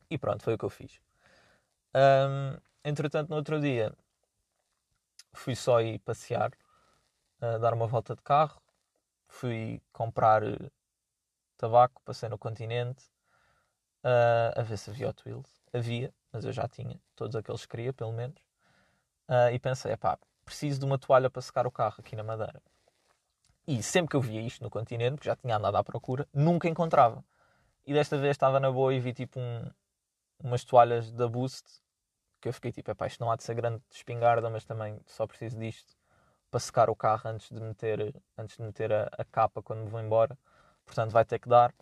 E 0.09 0.17
pronto, 0.17 0.43
foi 0.43 0.55
o 0.55 0.57
que 0.57 0.65
eu 0.65 0.69
fiz. 0.69 0.99
Um, 1.95 2.57
entretanto, 2.83 3.29
no 3.29 3.35
outro 3.37 3.59
dia, 3.59 3.93
fui 5.33 5.55
só 5.55 5.81
ir 5.81 5.99
passear, 5.99 6.51
uh, 7.41 7.59
dar 7.59 7.73
uma 7.73 7.87
volta 7.87 8.15
de 8.15 8.21
carro, 8.21 8.61
fui 9.27 9.81
comprar 9.93 10.43
uh, 10.43 10.71
tabaco, 11.57 12.01
passei 12.03 12.27
no 12.27 12.37
continente, 12.37 13.05
uh, 14.03 14.59
a 14.59 14.63
ver 14.63 14.77
se 14.77 14.89
havia 14.89 15.09
Hot 15.09 15.21
Wheels. 15.25 15.61
Havia, 15.73 16.13
mas 16.31 16.45
eu 16.45 16.51
já 16.51 16.67
tinha 16.67 16.99
todos 17.15 17.35
aqueles 17.35 17.61
que 17.61 17.67
queria, 17.69 17.93
pelo 17.93 18.11
menos. 18.11 18.41
e 19.53 19.59
pensei, 19.59 19.95
pá, 19.95 20.17
preciso 20.43 20.79
de 20.79 20.85
uma 20.85 20.97
toalha 20.97 21.29
para 21.29 21.41
secar 21.41 21.65
o 21.65 21.71
carro 21.71 21.95
aqui 21.99 22.15
na 22.15 22.23
Madeira. 22.23 22.61
E 23.67 23.81
sempre 23.81 24.09
que 24.09 24.15
eu 24.15 24.21
via 24.21 24.41
isto 24.41 24.63
no 24.63 24.69
continente, 24.69 25.19
que 25.19 25.25
já 25.25 25.35
tinha 25.35 25.55
andado 25.55 25.75
à 25.77 25.83
procura, 25.83 26.27
nunca 26.33 26.67
encontrava. 26.67 27.23
E 27.85 27.93
desta 27.93 28.17
vez 28.17 28.31
estava 28.31 28.59
na 28.59 28.71
boa 28.71 28.93
e 28.93 28.99
vi 28.99 29.13
tipo 29.13 29.39
um, 29.39 29.71
umas 30.43 30.63
toalhas 30.63 31.11
da 31.11 31.27
Boost 31.27 31.81
que 32.41 32.49
eu 32.49 32.53
fiquei 32.53 32.71
tipo, 32.71 32.89
epá, 32.89 33.05
isto 33.05 33.19
não 33.21 33.31
há 33.31 33.35
de 33.35 33.43
ser 33.43 33.53
grande 33.53 33.81
espingarda, 33.91 34.49
mas 34.49 34.65
também 34.65 34.99
só 35.05 35.27
preciso 35.27 35.59
disto 35.59 35.95
para 36.49 36.59
secar 36.59 36.89
o 36.89 36.95
carro 36.95 37.29
antes 37.29 37.49
de 37.49 37.61
meter, 37.61 38.13
antes 38.37 38.57
de 38.57 38.63
meter 38.63 38.91
a, 38.91 39.09
a 39.17 39.23
capa 39.23 39.61
quando 39.61 39.83
me 39.83 39.89
vou 39.89 40.01
embora. 40.01 40.37
Portanto, 40.85 41.11
vai 41.11 41.23
ter 41.23 41.39
que 41.39 41.47
dar. 41.47 41.73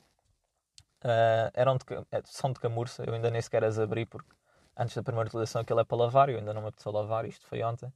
Uh, 1.04 1.50
eram 1.54 1.78
de, 1.78 1.84
é, 2.12 2.22
são 2.26 2.52
de 2.52 2.60
camurça, 2.60 3.04
eu 3.06 3.14
ainda 3.14 3.32
nem 3.32 3.42
sequer 3.42 3.64
as 3.64 3.80
abri 3.80 4.06
porque 4.06 4.30
antes 4.76 4.96
da 4.96 5.02
primeira 5.02 5.28
utilização 5.28 5.62
aquilo 5.62 5.80
é 5.80 5.86
para 5.86 5.98
lavar, 5.98 6.30
eu 6.30 6.38
ainda 6.38 6.54
não 6.54 6.62
me 6.62 6.68
apeteceu 6.68 6.92
lavar, 6.92 7.26
isto 7.26 7.46
foi 7.46 7.64
ontem. 7.64 7.92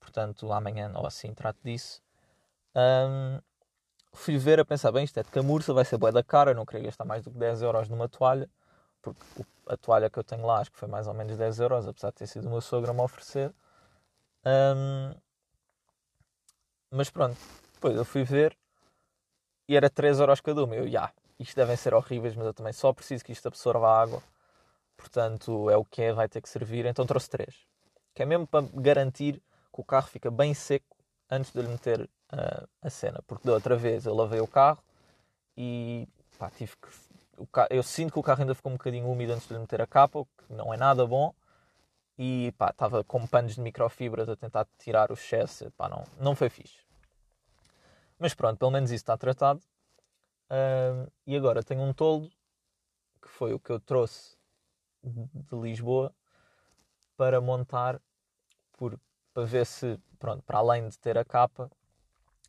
Portanto, 0.00 0.52
amanhã 0.52 0.92
ou 0.96 1.06
assim 1.06 1.32
trato 1.32 1.58
disso. 1.64 2.02
Um, 2.76 3.40
fui 4.12 4.36
ver 4.38 4.60
a 4.60 4.64
pensar, 4.64 4.92
bem, 4.92 5.04
isto 5.04 5.18
é 5.18 5.22
de 5.22 5.30
camurça, 5.30 5.72
vai 5.72 5.84
ser 5.84 5.96
boa 5.98 6.12
da 6.12 6.22
cara, 6.22 6.50
eu 6.52 6.54
não 6.54 6.66
queria 6.66 6.84
gastar 6.84 7.04
mais 7.04 7.22
do 7.22 7.30
que 7.30 7.38
10 7.38 7.62
euros 7.62 7.88
numa 7.88 8.08
toalha, 8.08 8.50
porque 9.02 9.20
a 9.68 9.76
toalha 9.76 10.10
que 10.10 10.18
eu 10.18 10.24
tenho 10.24 10.46
lá 10.46 10.60
acho 10.60 10.72
que 10.72 10.78
foi 10.78 10.88
mais 10.88 11.06
ou 11.06 11.14
menos 11.14 11.36
10 11.36 11.60
euros, 11.60 11.86
apesar 11.86 12.10
de 12.10 12.16
ter 12.16 12.26
sido 12.26 12.46
o 12.46 12.50
meu 12.50 12.60
sogro 12.60 12.90
a 12.90 12.94
me 12.94 13.00
oferecer. 13.00 13.54
Um, 14.44 15.14
mas 16.90 17.10
pronto, 17.10 17.36
depois 17.74 17.96
eu 17.96 18.04
fui 18.04 18.24
ver 18.24 18.56
e 19.68 19.76
era 19.76 19.90
3 19.90 20.20
euros 20.20 20.40
cada 20.40 20.64
uma. 20.64 20.74
Eu, 20.76 20.88
já, 20.88 21.12
isto 21.38 21.56
devem 21.56 21.76
ser 21.76 21.94
horríveis, 21.94 22.34
mas 22.34 22.46
eu 22.46 22.54
também 22.54 22.72
só 22.72 22.92
preciso 22.92 23.24
que 23.24 23.32
isto 23.32 23.46
absorva 23.48 23.88
água. 23.88 24.22
Portanto, 24.96 25.68
é 25.70 25.76
o 25.76 25.84
que 25.84 26.02
é, 26.02 26.12
vai 26.12 26.28
ter 26.28 26.40
que 26.40 26.48
servir. 26.48 26.86
Então 26.86 27.06
trouxe 27.06 27.28
3. 27.30 27.54
Que 28.14 28.22
é 28.22 28.26
mesmo 28.26 28.46
para 28.46 28.66
garantir 28.74 29.42
que 29.72 29.80
o 29.80 29.84
carro 29.84 30.06
fica 30.06 30.30
bem 30.30 30.54
seco 30.54 30.96
antes 31.30 31.52
de 31.52 31.60
lhe 31.60 31.68
meter 31.68 32.02
uh, 32.32 32.68
a 32.80 32.90
cena. 32.90 33.20
Porque 33.26 33.46
da 33.46 33.54
outra 33.54 33.76
vez 33.76 34.06
eu 34.06 34.14
lavei 34.14 34.40
o 34.40 34.46
carro 34.46 34.82
e 35.56 36.08
pá, 36.38 36.50
tive 36.50 36.72
que 36.76 36.88
eu 37.70 37.82
sinto 37.82 38.12
que 38.12 38.18
o 38.18 38.22
carro 38.22 38.42
ainda 38.42 38.54
ficou 38.54 38.70
um 38.70 38.76
bocadinho 38.76 39.08
úmido 39.10 39.32
antes 39.32 39.48
de 39.48 39.54
lhe 39.54 39.60
meter 39.60 39.82
a 39.82 39.86
capa, 39.86 40.20
o 40.20 40.24
que 40.24 40.52
não 40.52 40.72
é 40.72 40.76
nada 40.76 41.06
bom. 41.06 41.34
E 42.16 42.54
pá, 42.56 42.70
estava 42.70 43.02
com 43.02 43.26
panos 43.26 43.56
de 43.56 43.60
microfibras 43.60 44.28
a 44.28 44.36
tentar 44.36 44.66
tirar 44.78 45.10
o 45.10 45.16
chassi, 45.16 45.68
pá, 45.70 45.88
não, 45.88 46.04
não 46.20 46.36
foi 46.36 46.48
fixe. 46.48 46.78
Mas 48.18 48.34
pronto, 48.34 48.58
pelo 48.58 48.70
menos 48.70 48.90
isso 48.90 49.02
está 49.02 49.16
tratado. 49.16 49.60
Uh, 50.50 51.10
e 51.26 51.36
agora 51.36 51.62
tenho 51.62 51.82
um 51.82 51.92
toldo, 51.92 52.30
que 53.20 53.28
foi 53.28 53.52
o 53.54 53.58
que 53.58 53.70
eu 53.70 53.80
trouxe 53.80 54.36
de 55.02 55.56
Lisboa, 55.56 56.14
para 57.16 57.40
montar, 57.40 58.00
por, 58.72 58.98
para 59.32 59.44
ver 59.44 59.66
se, 59.66 59.98
pronto, 60.18 60.42
para 60.42 60.58
além 60.58 60.88
de 60.88 60.98
ter 60.98 61.16
a 61.16 61.24
capa, 61.24 61.70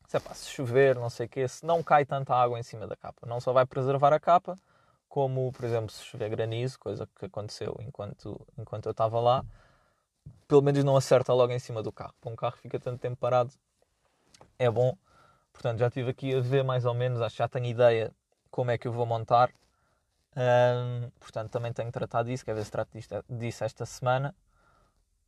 se, 0.08 0.18
é 0.18 0.20
pá, 0.20 0.34
se 0.34 0.50
chover, 0.50 0.96
não 0.96 1.10
sei 1.10 1.28
o 1.28 1.50
se 1.50 1.66
não 1.66 1.82
cai 1.82 2.06
tanta 2.06 2.36
água 2.36 2.60
em 2.60 2.64
cima 2.64 2.88
da 2.88 2.96
capa. 2.96 3.25
Não 3.25 3.40
só 3.40 3.52
vai 3.52 3.66
preservar 3.66 4.14
a 4.14 4.20
capa, 4.20 4.56
como, 5.08 5.52
por 5.52 5.66
exemplo, 5.66 5.90
se 5.92 6.04
chover 6.04 6.30
granizo, 6.30 6.80
coisa 6.80 7.08
que 7.16 7.25
aconteceu 7.25 7.75
enquanto, 7.80 8.40
enquanto 8.58 8.86
eu 8.86 8.92
estava 8.92 9.20
lá, 9.20 9.44
pelo 10.48 10.62
menos 10.62 10.84
não 10.84 10.96
acerta 10.96 11.34
logo 11.34 11.52
em 11.54 11.60
cima 11.60 11.82
do 11.82 11.92
carro. 11.92 12.14
Para 12.22 12.32
um 12.32 12.36
carro 12.36 12.56
que 12.56 12.62
fica 12.62 12.80
tanto 12.80 13.00
tempo 13.00 13.18
parado, 13.18 13.52
é 14.60 14.70
bom. 14.70 14.98
Portanto, 15.56 15.80
já 15.80 15.88
estive 15.88 16.12
aqui 16.12 16.36
a 16.36 16.42
ver 16.42 16.64
mais 16.64 16.84
ou 16.86 16.94
menos, 16.94 17.22
acho 17.22 17.36
que 17.36 17.40
já 17.40 17.48
tenho 17.48 17.66
ideia 17.66 18.14
como 18.52 18.72
é 18.72 18.78
que 18.78 18.88
eu 18.88 18.92
vou 18.92 19.06
montar. 19.06 19.50
Um, 20.36 21.10
portanto, 21.18 21.50
também 21.50 21.72
tenho 21.72 21.90
tratado 21.92 22.30
disso, 22.30 22.44
quer 22.44 22.54
ver 22.54 22.66
se 22.66 22.72
trato 22.72 22.92
disto, 22.92 23.24
disso 23.30 23.64
esta 23.64 23.86
semana, 23.86 24.36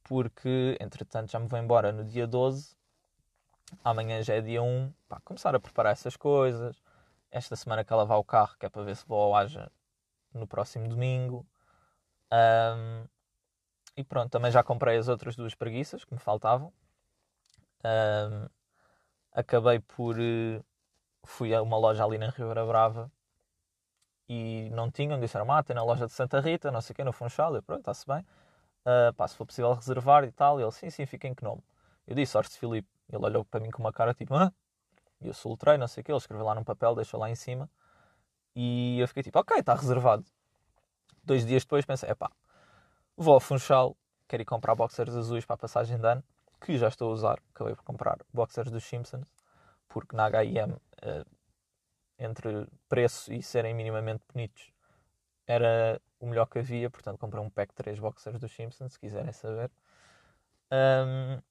porque 0.04 0.78
entretanto 0.82 1.32
já 1.32 1.40
me 1.40 1.48
vou 1.48 1.58
embora 1.58 1.94
no 1.94 2.04
dia 2.04 2.28
12. 2.28 2.76
Amanhã 3.84 4.22
já 4.22 4.36
é 4.36 4.42
dia 4.42 4.62
1, 4.62 4.94
pá, 5.08 5.22
começar 5.24 5.56
a 5.56 5.60
preparar 5.60 5.94
essas 5.94 6.18
coisas, 6.18 6.82
esta 7.32 7.56
semana 7.56 7.84
que 7.86 7.94
ela 7.94 8.04
lavar 8.04 8.18
o 8.20 8.24
carro, 8.24 8.56
que 8.60 8.66
é 8.66 8.70
para 8.70 8.84
ver 8.84 8.96
se 8.98 9.06
vou 9.08 9.20
ao 9.22 9.36
Aja 9.36 9.72
no 10.34 10.46
próximo 10.46 10.90
domingo. 10.90 11.48
Um, 12.32 13.08
e 13.96 14.04
pronto, 14.04 14.30
também 14.30 14.52
já 14.52 14.62
comprei 14.62 14.98
as 14.98 15.08
outras 15.08 15.38
duas 15.38 15.56
preguiças 15.56 16.04
que 16.04 16.14
me 16.14 16.20
faltavam. 16.20 16.74
Um, 17.84 18.50
acabei 19.38 19.80
por. 19.80 20.18
Uh, 20.18 20.64
fui 21.24 21.54
a 21.54 21.62
uma 21.62 21.78
loja 21.78 22.04
ali 22.04 22.18
na 22.18 22.30
Ribeira 22.30 22.66
Brava 22.66 23.12
e 24.28 24.70
não 24.72 24.90
tinham. 24.92 25.20
Disseram, 25.20 25.52
ah, 25.52 25.64
tem 25.64 25.76
na 25.76 25.84
loja 25.84 26.08
de 26.08 26.12
Santa 26.14 26.40
Rita, 26.40 26.72
não 26.72 26.82
sei 26.82 26.94
o 26.94 26.96
que, 26.96 27.04
no 27.04 27.14
Funchal. 27.14 27.56
Eu, 27.56 27.64
pronto, 27.64 27.80
está-se 27.80 28.06
bem. 28.08 28.26
Uh, 28.86 29.14
pá, 29.14 29.28
se 29.28 29.36
for 29.36 29.46
possível 29.46 29.74
reservar 29.74 30.24
e 30.24 30.32
tal. 30.32 30.60
E 30.60 30.64
ele, 30.64 30.72
sim, 30.72 30.90
sim, 30.90 31.06
fica 31.06 31.28
em 31.28 31.36
que 31.36 31.44
nome? 31.44 31.64
Eu 32.08 32.16
disse, 32.16 32.38
Orte 32.38 32.58
Filipe. 32.58 32.90
Ele 33.10 33.24
olhou 33.24 33.46
para 33.46 33.60
mim 33.60 33.72
com 33.72 33.82
uma 33.82 33.94
cara 33.94 34.14
tipo, 34.14 34.34
ah? 34.36 34.52
E 35.22 35.28
eu 35.28 35.34
soltrei, 35.34 35.78
não 35.78 35.88
sei 35.88 36.02
o 36.02 36.04
que, 36.04 36.12
ele 36.12 36.18
escreveu 36.18 36.46
lá 36.46 36.56
num 36.56 36.64
papel, 36.64 36.96
deixou 36.96 37.20
lá 37.20 37.30
em 37.30 37.36
cima. 37.36 37.70
E 38.56 39.00
eu 39.00 39.08
fiquei 39.08 39.24
tipo, 39.24 39.40
ok, 39.40 39.60
está 39.60 39.76
reservado. 39.76 40.26
Dois 41.24 41.46
dias 41.46 41.64
depois 41.64 41.86
pensei, 41.86 42.10
epá, 42.10 42.32
vou 43.16 43.34
ao 43.34 43.40
Funchal, 43.40 43.96
quero 44.28 44.44
ir 44.44 44.46
comprar 44.46 44.76
boxers 44.76 45.16
azuis 45.16 45.46
para 45.46 45.56
a 45.56 45.58
passagem 45.58 45.98
de 45.98 46.08
ano, 46.08 46.24
que 46.60 46.78
já 46.78 46.88
estou 46.88 47.10
a 47.10 47.14
usar. 47.14 47.40
Acabei 47.54 47.76
por 47.76 47.84
comprar 47.84 48.18
boxers 48.34 48.72
dos 48.72 48.84
Simpsons, 48.84 49.34
porque 49.88 50.16
na 50.16 50.26
H&M, 50.26 50.74
uh, 50.74 51.26
entre 52.20 52.68
preço 52.90 53.34
e 53.34 53.42
serem 53.44 53.74
minimamente 53.74 54.24
bonitos, 54.32 54.72
era 55.46 56.02
o 56.20 56.26
melhor 56.28 56.48
que 56.48 56.60
havia. 56.60 56.90
Portanto, 56.90 57.20
comprei 57.20 57.42
um 57.42 57.50
pack 57.50 57.70
de 57.70 57.76
3 57.76 58.00
boxers 58.00 58.40
dos 58.40 58.52
Simpsons, 58.52 58.94
se 58.94 59.00
quiserem 59.00 59.32
saber. 59.32 59.72
Um, 60.72 61.42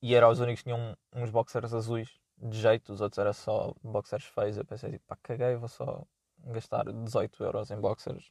e 0.00 0.14
eram 0.14 0.30
os 0.30 0.40
únicos 0.40 0.62
que 0.62 0.70
tinham 0.70 0.96
uns 1.12 1.30
boxers 1.30 1.74
azuis 1.74 2.18
de 2.38 2.58
jeito, 2.60 2.92
os 2.92 3.00
outros 3.00 3.18
era 3.18 3.32
só 3.32 3.74
boxers 3.82 4.24
feios. 4.24 4.56
Eu 4.56 4.64
pensei, 4.64 4.92
tipo, 4.92 5.04
pá, 5.06 5.16
caguei, 5.22 5.56
vou 5.56 5.68
só 5.68 6.04
gastar 6.46 6.84
18 6.84 7.42
euros 7.44 7.70
em 7.70 7.80
boxers. 7.80 8.30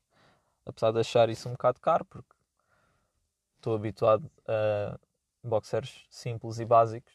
Apesar 0.65 0.91
de 0.91 0.99
achar 0.99 1.29
isso 1.29 1.47
um 1.49 1.53
bocado 1.53 1.79
caro, 1.79 2.05
porque 2.05 2.33
estou 3.57 3.75
habituado 3.75 4.29
a 4.47 4.97
boxers 5.45 6.05
simples 6.09 6.59
e 6.59 6.65
básicos, 6.65 7.13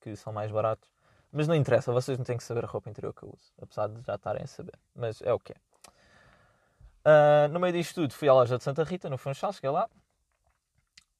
que 0.00 0.14
são 0.16 0.32
mais 0.32 0.50
baratos. 0.50 0.88
Mas 1.30 1.48
não 1.48 1.54
interessa, 1.54 1.92
vocês 1.92 2.18
não 2.18 2.24
têm 2.24 2.36
que 2.36 2.44
saber 2.44 2.64
a 2.64 2.68
roupa 2.68 2.90
interior 2.90 3.14
que 3.14 3.22
eu 3.22 3.30
uso, 3.30 3.52
apesar 3.60 3.88
de 3.88 4.02
já 4.02 4.16
estarem 4.16 4.42
a 4.42 4.46
saber. 4.46 4.78
Mas 4.94 5.22
é 5.22 5.32
o 5.32 5.40
que 5.40 5.52
é. 5.52 5.56
Uh, 7.04 7.48
no 7.52 7.58
meio 7.58 7.72
disto 7.72 7.94
tudo, 7.94 8.12
fui 8.12 8.28
à 8.28 8.34
loja 8.34 8.58
de 8.58 8.62
Santa 8.62 8.84
Rita, 8.84 9.08
no 9.08 9.16
Funchal, 9.16 9.52
cheguei 9.52 9.70
lá, 9.70 9.88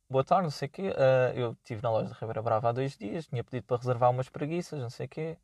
boa 0.09 0.23
tarde, 0.23 0.45
não 0.45 0.51
sei 0.51 0.69
o 0.69 0.71
quê. 0.71 0.91
Uh, 0.91 1.39
eu 1.39 1.53
estive 1.53 1.83
na 1.83 1.91
loja 1.91 2.09
de 2.09 2.15
Ribeira 2.21 2.43
Brava 2.43 2.69
há 2.69 2.73
dois 2.73 2.97
dias, 2.97 3.27
tinha 3.27 3.43
pedido 3.43 3.65
para 3.65 3.79
reservar 3.79 4.11
umas 4.11 4.29
preguiças, 4.29 4.79
não 4.79 4.91
sei 4.91 5.07
o 5.07 5.09
quê. 5.09 5.39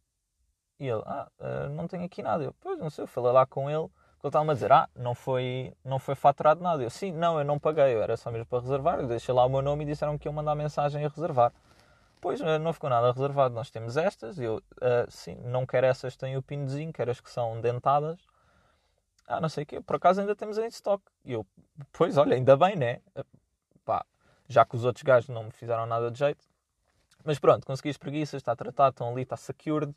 E 0.79 0.87
ele, 0.87 1.03
ah, 1.07 1.29
uh, 1.41 1.71
não 1.71 1.89
tenho 1.89 2.05
aqui 2.05 2.23
nada. 2.23 2.45
Eu, 2.45 2.55
pois, 2.61 2.79
não 2.79 2.91
sei, 2.91 3.05
eu 3.05 3.09
falei 3.09 3.33
lá 3.33 3.47
com 3.47 3.69
ele, 3.71 3.89
ele 4.23 4.29
estava-me 4.31 4.51
a 4.51 4.55
dizer, 4.55 4.73
ah, 4.73 4.89
não 4.97 5.15
foi, 5.15 5.73
não 5.85 5.99
foi 5.99 6.17
faturado 6.17 6.61
nada. 6.61 6.83
Eu, 6.83 6.91
sim, 6.91 7.13
não, 7.13 7.39
eu 7.39 7.45
não 7.45 7.59
paguei, 7.59 7.95
eu 7.95 8.03
era 8.03 8.17
só 8.17 8.31
mesmo 8.31 8.47
para 8.47 8.61
reservar. 8.61 8.99
Eu 8.99 9.07
deixei 9.07 9.33
lá 9.33 9.45
o 9.45 9.49
meu 9.49 9.63
nome 9.63 9.85
e 9.85 9.87
disseram 9.87 10.19
que 10.19 10.27
iam 10.27 10.33
mandar 10.33 10.57
mensagem 10.57 11.05
a 11.05 11.09
reservar. 11.09 11.53
Pois, 12.21 12.41
uh, 12.41 12.59
não 12.59 12.73
ficou 12.73 12.91
nada 12.91 13.13
reservado, 13.13 13.55
nós 13.55 13.71
temos 13.71 13.97
estas. 13.97 14.41
Eu, 14.41 14.61
sim, 15.09 15.37
não 15.45 15.65
quero 15.65 15.87
essas 15.87 16.17
têm 16.17 16.37
o 16.37 16.43
pinozinho, 16.43 16.93
quero 16.93 17.13
as 17.13 17.21
que 17.21 17.31
são 17.31 17.61
dentadas. 17.61 18.19
Ah, 19.29 19.41
não 19.41 19.49
sei 19.49 19.63
o 19.63 19.67
quê, 19.67 19.81
por 19.81 19.97
acaso 19.97 20.21
ainda 20.21 20.35
temos 20.35 20.59
em 20.59 20.67
stock. 20.67 21.05
E 21.25 21.33
eu, 21.35 21.47
pois, 21.93 22.17
olha, 22.17 22.35
ainda 22.35 22.57
bem, 22.57 22.75
né? 22.75 23.01
Pá, 23.85 24.05
já 24.49 24.65
que 24.65 24.75
os 24.75 24.85
outros 24.85 25.05
gajos 25.05 25.29
não 25.29 25.45
me 25.45 25.51
fizeram 25.53 25.87
nada 25.87 26.11
de 26.11 26.19
jeito. 26.19 26.45
Mas 27.25 27.39
pronto, 27.39 27.65
consegui 27.67 27.91
as 27.91 27.97
preguiças, 27.97 28.39
está 28.41 28.57
tratado, 28.57 28.91
estão 28.91 29.11
ali, 29.11 29.23
está 29.23 29.37
secured. 29.37 29.95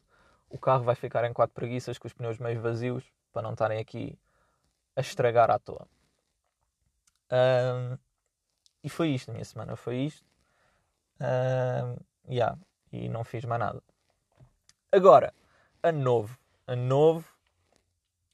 O 0.49 0.59
carro 0.59 0.83
vai 0.83 0.95
ficar 0.95 1.23
em 1.25 1.33
quatro 1.33 1.55
preguiças 1.55 1.97
com 1.97 2.07
os 2.07 2.13
pneus 2.13 2.37
meio 2.37 2.61
vazios 2.61 3.03
para 3.31 3.41
não 3.41 3.51
estarem 3.51 3.79
aqui 3.79 4.17
a 4.95 5.01
estragar 5.01 5.49
à 5.49 5.59
toa. 5.59 5.87
Um, 7.31 7.97
e 8.83 8.89
foi 8.89 9.09
isto, 9.09 9.29
a 9.29 9.33
minha 9.33 9.45
semana 9.45 9.75
foi 9.75 9.97
isto. 9.97 10.25
Uh, 11.19 12.03
yeah, 12.29 12.57
e 12.91 13.07
não 13.07 13.23
fiz 13.23 13.45
mais 13.45 13.59
nada. 13.59 13.81
Agora, 14.91 15.33
ano 15.83 15.99
novo. 15.99 16.37
Ano 16.67 16.83
novo, 16.83 17.25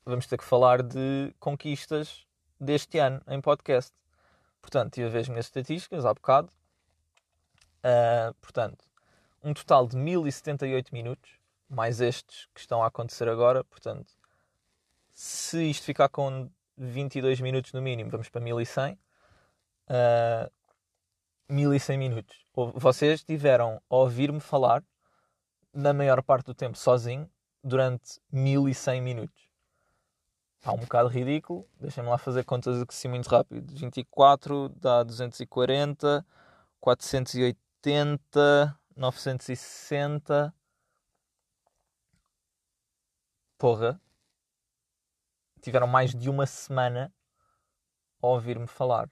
vamos 0.06 0.27
ter 0.27 0.38
que 0.38 0.44
falar 0.44 0.82
de 0.84 1.34
conquistas 1.39 2.25
deste 2.60 2.98
ano 2.98 3.22
em 3.27 3.39
podcast. 3.42 3.94
Portanto, 4.62 4.94
tive 4.94 5.08
a 5.08 5.10
ver 5.10 5.20
as 5.20 5.30
minhas 5.30 5.46
estatísticas 5.46 6.06
há 6.06 6.13
bocado. 6.13 6.50
Uh, 7.80 8.34
portanto, 8.42 8.86
um 9.44 9.54
total 9.54 9.88
de 9.88 9.96
1078 9.96 10.94
minutos, 10.94 11.32
mais 11.70 12.01
estes 12.01 12.48
que 12.54 12.60
estão 12.60 12.84
a 12.84 12.88
acontecer 12.88 13.30
agora. 13.30 13.63
Portanto, 13.63 14.17
se 15.18 15.64
isto 15.64 15.84
ficar 15.84 16.10
com 16.10 16.48
22 16.78 17.42
minutos 17.42 17.74
no 17.74 17.82
mínimo, 17.82 18.12
vamos 18.12 18.30
para 18.30 18.40
1100. 18.40 19.00
Uh, 19.90 20.52
1100 21.50 21.98
minutos. 21.98 22.46
Vocês 22.76 23.24
tiveram 23.24 23.82
a 23.90 23.96
ouvir-me 23.96 24.40
falar 24.40 24.84
na 25.74 25.92
maior 25.92 26.22
parte 26.22 26.46
do 26.46 26.54
tempo 26.54 26.78
sozinho 26.78 27.28
durante 27.64 28.22
1100 28.32 29.02
minutos. 29.02 29.50
Está 30.60 30.74
um 30.74 30.78
bocado 30.78 31.10
ridículo. 31.10 31.68
Deixem-me 31.80 32.10
lá 32.10 32.20
fazer 32.20 32.44
contas 32.44 32.80
assim 32.88 33.08
muito 33.08 33.28
rápido. 33.28 33.74
24 33.74 34.70
dá 34.70 35.02
240, 35.02 36.24
480, 36.80 38.80
960. 38.96 40.54
Porra. 43.58 44.00
Tiveram 45.62 45.88
mais 45.88 46.14
de 46.14 46.30
uma 46.30 46.46
semana 46.46 47.14
a 48.22 48.28
ouvir-me 48.28 48.68
falar. 48.68 49.10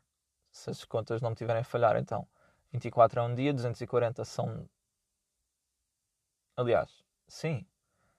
Se 0.52 0.70
as 0.70 0.86
contas 0.86 1.22
não 1.22 1.32
me 1.32 1.36
tiverem 1.36 1.62
a 1.62 1.66
falhar, 1.66 1.98
então 1.98 2.28
24 2.72 3.20
é 3.20 3.24
um 3.24 3.36
dia, 3.36 3.54
240 3.54 4.24
são. 4.26 4.70
Aliás, 6.56 7.04
sim, 7.28 7.66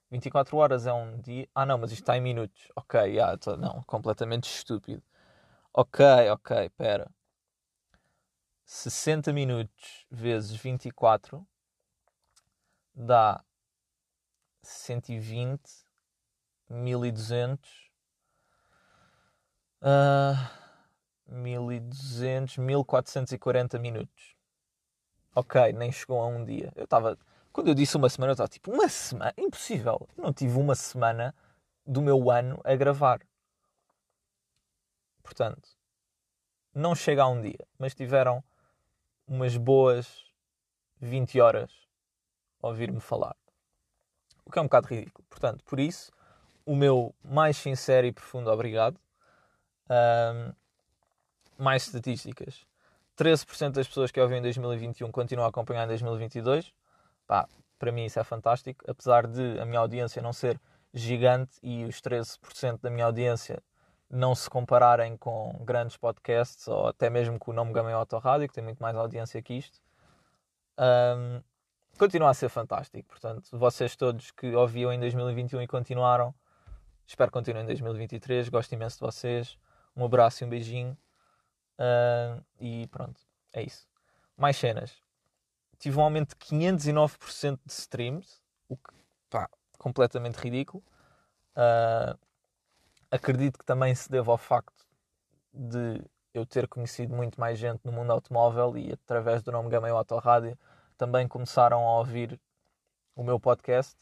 24 0.09 0.57
horas 0.57 0.85
é 0.85 0.93
um 0.93 1.19
dia. 1.19 1.49
Ah, 1.53 1.65
não, 1.65 1.77
mas 1.77 1.91
isto 1.91 2.03
está 2.03 2.17
em 2.17 2.21
minutos. 2.21 2.71
Ok, 2.75 2.99
yeah, 2.99 3.37
tô... 3.37 3.57
não, 3.57 3.81
completamente 3.83 4.45
estúpido. 4.45 5.03
Ok, 5.73 6.05
ok, 6.29 6.69
pera. 6.71 7.09
60 8.65 9.31
minutos 9.31 10.05
vezes 10.11 10.55
24 10.55 11.47
dá 12.93 13.43
120, 14.61 15.61
1200, 16.69 17.86
uh, 19.81 20.35
1200, 21.27 22.57
1440 22.57 23.79
minutos. 23.79 24.35
Ok, 25.35 25.73
nem 25.73 25.91
chegou 25.91 26.19
a 26.19 26.27
um 26.27 26.43
dia. 26.43 26.71
Eu 26.75 26.85
estava 26.85 27.17
quando 27.57 27.69
eu 27.69 27.73
disse 27.73 27.97
uma 27.97 28.07
semana, 28.07 28.29
eu 28.29 28.33
estava 28.33 28.47
tipo, 28.47 28.71
uma 28.71 28.87
semana? 28.87 29.33
Impossível. 29.35 30.07
Eu 30.15 30.23
não 30.23 30.31
tive 30.31 30.59
uma 30.59 30.75
semana 30.75 31.33
do 31.83 32.03
meu 32.03 32.29
ano 32.29 32.61
a 32.63 32.75
gravar. 32.75 33.19
Portanto, 35.23 35.67
não 36.71 36.93
chega 36.93 37.23
a 37.23 37.27
um 37.27 37.41
dia, 37.41 37.67
mas 37.79 37.95
tiveram 37.95 38.43
umas 39.27 39.57
boas 39.57 40.31
20 41.01 41.41
horas 41.41 41.71
a 42.61 42.67
ouvir-me 42.67 42.99
falar. 42.99 43.35
O 44.45 44.51
que 44.51 44.59
é 44.59 44.61
um 44.61 44.65
bocado 44.65 44.89
ridículo. 44.89 45.25
Portanto, 45.27 45.63
por 45.63 45.79
isso, 45.79 46.11
o 46.63 46.75
meu 46.75 47.15
mais 47.23 47.57
sincero 47.57 48.05
e 48.05 48.11
profundo 48.11 48.51
obrigado. 48.51 48.99
Um, 49.89 50.53
mais 51.57 51.85
estatísticas. 51.85 52.65
13% 53.17 53.71
das 53.71 53.87
pessoas 53.87 54.11
que 54.11 54.21
ouvem 54.21 54.39
em 54.39 54.41
2021 54.41 55.11
continuam 55.11 55.45
a 55.45 55.49
acompanhar 55.49 55.85
em 55.85 55.87
2022. 55.87 56.71
Pá, 57.25 57.47
para 57.79 57.91
mim 57.91 58.05
isso 58.05 58.19
é 58.19 58.23
fantástico, 58.23 58.85
apesar 58.89 59.25
de 59.27 59.59
a 59.59 59.65
minha 59.65 59.79
audiência 59.79 60.21
não 60.21 60.31
ser 60.31 60.59
gigante 60.93 61.57
e 61.63 61.83
os 61.85 61.99
13% 62.01 62.79
da 62.81 62.89
minha 62.89 63.05
audiência 63.05 63.61
não 64.09 64.33
se 64.33 64.49
compararem 64.49 65.17
com 65.17 65.53
grandes 65.65 65.97
podcasts 65.97 66.67
ou 66.67 66.87
até 66.87 67.09
mesmo 67.09 67.37
com 67.37 67.51
o 67.51 67.53
nome 67.53 67.73
Gama 67.73 67.91
Auto 67.91 68.17
Rádio, 68.17 68.47
que 68.47 68.53
tem 68.53 68.63
muito 68.63 68.81
mais 68.81 68.95
audiência 68.95 69.41
que 69.41 69.53
isto, 69.55 69.81
um, 70.79 71.41
continua 71.97 72.29
a 72.29 72.33
ser 72.33 72.49
fantástico. 72.49 73.07
Portanto, 73.09 73.49
vocês 73.57 73.95
todos 73.95 74.31
que 74.31 74.55
ouviam 74.55 74.93
em 74.93 74.99
2021 74.99 75.61
e 75.61 75.67
continuaram, 75.67 76.33
espero 77.05 77.29
que 77.29 77.33
continuem 77.33 77.63
em 77.63 77.67
2023. 77.67 78.47
Gosto 78.49 78.71
imenso 78.73 78.97
de 78.97 79.01
vocês. 79.01 79.57
Um 79.97 80.05
abraço 80.05 80.43
e 80.43 80.45
um 80.45 80.49
beijinho. 80.49 80.97
Uh, 81.79 82.43
e 82.59 82.87
pronto, 82.87 83.19
é 83.51 83.63
isso. 83.63 83.87
Mais 84.37 84.55
cenas 84.55 85.01
tive 85.79 85.97
um 85.99 86.01
aumento 86.01 86.29
de 86.29 86.45
509% 86.45 87.59
de 87.65 87.71
streams, 87.71 88.41
o 88.67 88.75
que, 88.75 88.93
pá, 89.29 89.49
completamente 89.77 90.37
ridículo. 90.37 90.83
Uh, 91.55 92.17
acredito 93.11 93.57
que 93.57 93.65
também 93.65 93.93
se 93.95 94.09
deva 94.09 94.31
ao 94.31 94.37
facto 94.37 94.85
de 95.53 96.01
eu 96.33 96.45
ter 96.45 96.67
conhecido 96.67 97.15
muito 97.15 97.39
mais 97.39 97.57
gente 97.57 97.81
no 97.83 97.91
mundo 97.91 98.11
automóvel 98.11 98.77
e 98.77 98.93
através 98.93 99.41
do 99.41 99.51
nome 99.51 99.69
Gamay 99.69 99.91
Auto 99.91 100.17
Rádio 100.17 100.57
também 100.97 101.27
começaram 101.27 101.87
a 101.87 101.99
ouvir 101.99 102.39
o 103.15 103.23
meu 103.23 103.39
podcast, 103.39 103.95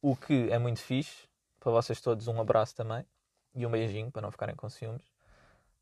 o 0.00 0.16
que 0.16 0.50
é 0.50 0.58
muito 0.58 0.80
fixe. 0.80 1.28
Para 1.60 1.72
vocês 1.72 2.00
todos, 2.00 2.26
um 2.28 2.40
abraço 2.40 2.74
também 2.74 3.06
e 3.54 3.66
um 3.66 3.70
beijinho 3.70 4.10
para 4.10 4.22
não 4.22 4.30
ficarem 4.30 4.54
com 4.54 4.68
ciúmes. 4.68 5.04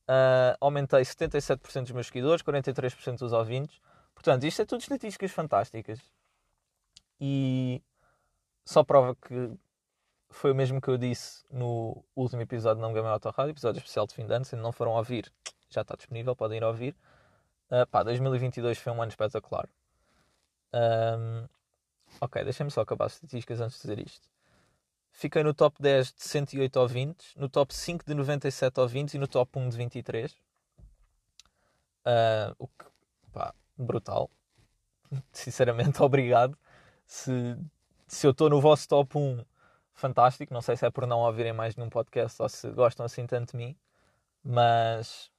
Uh, 0.09 0.57
aumentei 0.61 1.03
77% 1.03 1.83
dos 1.83 1.93
meus 1.93 2.07
seguidores, 2.09 2.43
43% 2.43 3.19
dos 3.19 3.33
ouvintes, 3.33 3.81
Portanto, 4.21 4.45
isto 4.45 4.61
é 4.61 4.67
tudo 4.67 4.83
estatísticas 4.83 5.31
fantásticas. 5.31 5.99
E 7.19 7.83
só 8.67 8.85
prova 8.85 9.17
que 9.17 9.51
foi 10.29 10.53
o 10.53 10.55
mesmo 10.55 10.79
que 10.79 10.89
eu 10.89 10.99
disse 10.99 11.43
no 11.51 12.05
último 12.15 12.43
episódio 12.43 12.77
do 12.77 12.83
Não 12.83 12.93
Game 12.93 13.09
Auto 13.09 13.31
Rádio, 13.31 13.53
episódio 13.53 13.79
especial 13.79 14.07
de 14.07 14.15
fim 14.15 14.27
de 14.27 14.35
ano. 14.35 14.45
Se 14.45 14.57
não 14.57 14.73
foram 14.73 14.93
ouvir, 14.93 15.33
já 15.71 15.81
está 15.81 15.97
disponível, 15.97 16.37
podem 16.37 16.59
ir 16.59 16.65
ouvir. 16.65 16.95
Uh, 17.71 17.87
pá, 17.87 18.03
2022 18.03 18.77
foi 18.77 18.93
um 18.93 19.01
ano 19.01 19.11
espetacular. 19.11 19.67
Um, 20.75 21.49
ok, 22.21 22.45
deixem-me 22.45 22.71
só 22.71 22.83
acabar 22.83 23.07
as 23.07 23.15
estatísticas 23.15 23.63
antes 23.63 23.77
de 23.77 23.83
dizer 23.83 23.99
isto. 24.01 24.29
Fiquei 25.21 25.43
no 25.43 25.53
top 25.53 25.83
10 25.83 26.15
de 26.15 26.23
108 26.23 26.81
ouvintes, 26.81 27.35
no 27.37 27.47
top 27.47 27.75
5 27.75 28.07
de 28.07 28.15
97 28.15 28.81
ouvintes 28.81 29.13
e 29.13 29.19
no 29.19 29.29
top 29.29 29.59
1 29.59 29.69
de 29.69 29.77
23. 29.77 30.33
Uh, 30.33 30.39
ah, 32.07 32.55
o 32.59 32.67
que, 32.67 32.87
pá, 33.31 33.55
brutal. 33.77 34.31
Sinceramente, 35.31 36.01
obrigado. 36.03 36.57
Se, 37.05 37.55
se 38.09 38.27
eu 38.27 38.31
estou 38.31 38.49
no 38.49 38.63
vosso 38.63 38.89
top 38.89 39.19
1, 39.19 39.45
fantástico. 39.93 40.55
Não 40.55 40.63
sei 40.63 40.75
se 40.75 40.87
é 40.87 40.91
por 40.91 41.07
não 41.07 41.19
ouvirem 41.19 41.53
mais 41.53 41.77
nenhum 41.77 41.91
podcast 41.91 42.41
ou 42.41 42.49
se 42.49 42.71
gostam 42.71 43.05
assim 43.05 43.27
tanto 43.27 43.51
de 43.51 43.59
mim, 43.59 43.77
mas 44.43 45.31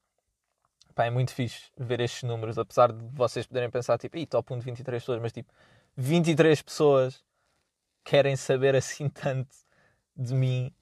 pá, 0.94 1.06
é 1.06 1.10
muito 1.10 1.34
fixe 1.34 1.72
ver 1.76 2.02
estes 2.02 2.22
números. 2.22 2.60
Apesar 2.60 2.92
de 2.92 3.04
vocês 3.16 3.48
poderem 3.48 3.72
pensar, 3.72 3.98
tipo, 3.98 4.24
top 4.28 4.54
1 4.54 4.60
de 4.60 4.66
23 4.66 5.02
pessoas, 5.02 5.20
mas 5.20 5.34
tipo, 5.34 5.52
23 5.98 6.62
pessoas 6.62 7.24
querem 8.04 8.36
saber 8.36 8.76
assim 8.76 9.10
tanto 9.10 9.71
de 10.22 10.34
mim 10.34 10.74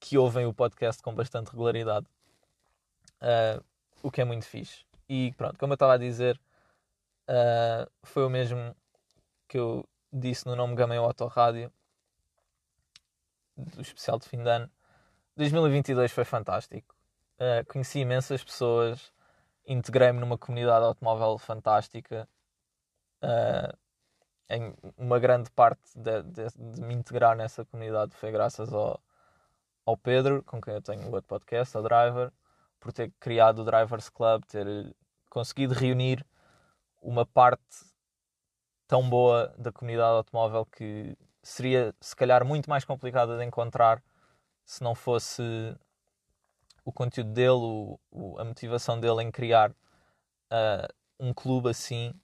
que 0.00 0.16
ouvem 0.16 0.46
o 0.46 0.54
podcast 0.54 1.02
com 1.02 1.14
bastante 1.14 1.50
regularidade. 1.50 2.06
Uh, 3.20 3.64
o 4.02 4.10
que 4.10 4.20
é 4.20 4.24
muito 4.24 4.46
fixe. 4.46 4.84
E 5.08 5.32
pronto, 5.36 5.58
como 5.58 5.72
eu 5.72 5.74
estava 5.74 5.94
a 5.94 5.98
dizer, 5.98 6.40
Uh, 7.28 7.84
foi 8.04 8.24
o 8.24 8.30
mesmo 8.30 8.74
que 9.46 9.58
eu 9.58 9.86
disse 10.10 10.46
no 10.46 10.56
nome 10.56 10.74
Gamei 10.74 10.96
Auto 10.96 11.26
Rádio 11.26 11.70
do 13.54 13.82
especial 13.82 14.18
de 14.18 14.26
fim 14.26 14.42
de 14.42 14.48
ano. 14.48 14.70
2022 15.36 16.10
foi 16.10 16.24
fantástico. 16.24 16.94
Uh, 17.34 17.64
conheci 17.70 17.98
imensas 17.98 18.42
pessoas, 18.42 19.12
integrei-me 19.66 20.20
numa 20.20 20.38
comunidade 20.38 20.86
automóvel 20.86 21.36
fantástica. 21.36 22.26
Uh, 23.22 23.76
em 24.50 24.74
uma 24.96 25.18
grande 25.18 25.50
parte 25.50 25.80
de, 25.94 26.22
de, 26.22 26.46
de, 26.56 26.80
me 26.80 26.94
integrar 26.94 27.36
nessa 27.36 27.64
comunidade 27.64 28.14
foi 28.16 28.32
graças 28.32 28.72
ao, 28.72 29.00
ao 29.84 29.96
Pedro, 29.96 30.42
com 30.42 30.60
quem 30.60 30.74
eu 30.74 30.82
tenho 30.82 31.02
um 31.02 31.12
outro 31.12 31.28
podcast, 31.28 31.76
ao 31.76 31.82
Driver, 31.82 32.32
por 32.80 32.92
ter 32.92 33.12
criado 33.20 33.60
o 33.60 33.64
Drivers 33.64 34.08
Club, 34.08 34.44
ter 34.44 34.66
conseguido 35.28 35.74
reunir 35.74 36.24
uma 37.02 37.26
parte 37.26 37.62
tão 38.86 39.08
boa 39.08 39.54
da 39.58 39.70
comunidade 39.70 40.16
automóvel 40.16 40.64
que 40.66 41.16
seria 41.42 41.94
se 42.00 42.16
calhar 42.16 42.44
muito 42.44 42.68
mais 42.70 42.84
complicada 42.84 43.36
de 43.36 43.44
encontrar 43.44 44.02
se 44.64 44.82
não 44.82 44.94
fosse 44.94 45.42
o 46.84 46.92
conteúdo 46.92 47.32
dele, 47.32 47.50
o, 47.50 48.00
o, 48.10 48.38
a 48.38 48.44
motivação 48.44 48.98
dele 48.98 49.22
em 49.22 49.30
criar 49.30 49.70
uh, 49.70 50.88
um 51.20 51.34
clube 51.34 51.68
assim, 51.68 52.14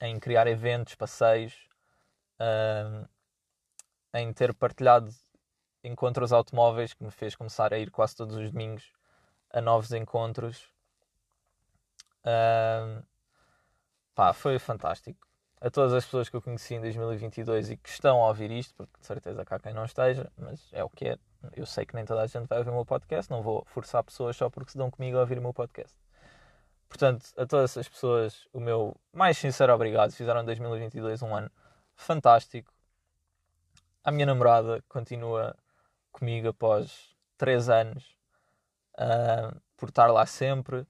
em 0.00 0.18
criar 0.18 0.46
eventos, 0.46 0.94
passeios, 0.94 1.54
uh, 2.40 3.08
em 4.14 4.32
ter 4.32 4.54
partilhado 4.54 5.10
encontros 5.84 6.32
automóveis 6.32 6.94
que 6.94 7.04
me 7.04 7.10
fez 7.10 7.34
começar 7.34 7.72
a 7.72 7.78
ir 7.78 7.90
quase 7.90 8.16
todos 8.16 8.36
os 8.36 8.50
domingos 8.50 8.92
a 9.50 9.60
novos 9.60 9.92
encontros 9.92 10.70
Uh, 12.20 13.02
pá, 14.14 14.32
foi 14.32 14.58
fantástico. 14.58 15.26
A 15.60 15.70
todas 15.70 15.92
as 15.92 16.04
pessoas 16.04 16.28
que 16.28 16.36
eu 16.36 16.42
conheci 16.42 16.74
em 16.74 16.80
2022 16.80 17.70
e 17.70 17.76
que 17.76 17.88
estão 17.88 18.22
a 18.22 18.28
ouvir 18.28 18.50
isto, 18.50 18.74
porque 18.74 18.98
de 18.98 19.06
certeza 19.06 19.44
há 19.46 19.58
quem 19.58 19.74
não 19.74 19.84
esteja, 19.84 20.30
mas 20.36 20.68
é 20.72 20.82
o 20.82 20.88
que 20.88 21.08
é. 21.08 21.18
Eu 21.54 21.66
sei 21.66 21.84
que 21.84 21.94
nem 21.94 22.04
toda 22.04 22.22
a 22.22 22.26
gente 22.26 22.46
vai 22.46 22.58
ouvir 22.58 22.70
o 22.70 22.74
meu 22.74 22.86
podcast, 22.86 23.30
não 23.30 23.42
vou 23.42 23.64
forçar 23.66 24.02
pessoas 24.02 24.36
só 24.36 24.48
porque 24.48 24.72
se 24.72 24.78
dão 24.78 24.90
comigo 24.90 25.18
a 25.18 25.20
ouvir 25.20 25.38
o 25.38 25.42
meu 25.42 25.52
podcast. 25.52 25.98
Portanto, 26.90 27.24
a 27.36 27.46
todas 27.46 27.70
essas 27.70 27.88
pessoas, 27.88 28.48
o 28.52 28.58
meu 28.60 28.96
mais 29.12 29.38
sincero 29.38 29.72
obrigado. 29.72 30.10
Fizeram 30.12 30.44
2022 30.44 31.22
um 31.22 31.34
ano 31.34 31.50
fantástico. 31.94 32.72
A 34.02 34.10
minha 34.10 34.26
namorada 34.26 34.82
continua 34.88 35.56
comigo 36.10 36.48
após 36.48 37.14
3 37.38 37.68
anos, 37.70 38.04
uh, 38.98 39.56
por 39.76 39.90
estar 39.90 40.08
lá 40.08 40.26
sempre, 40.26 40.84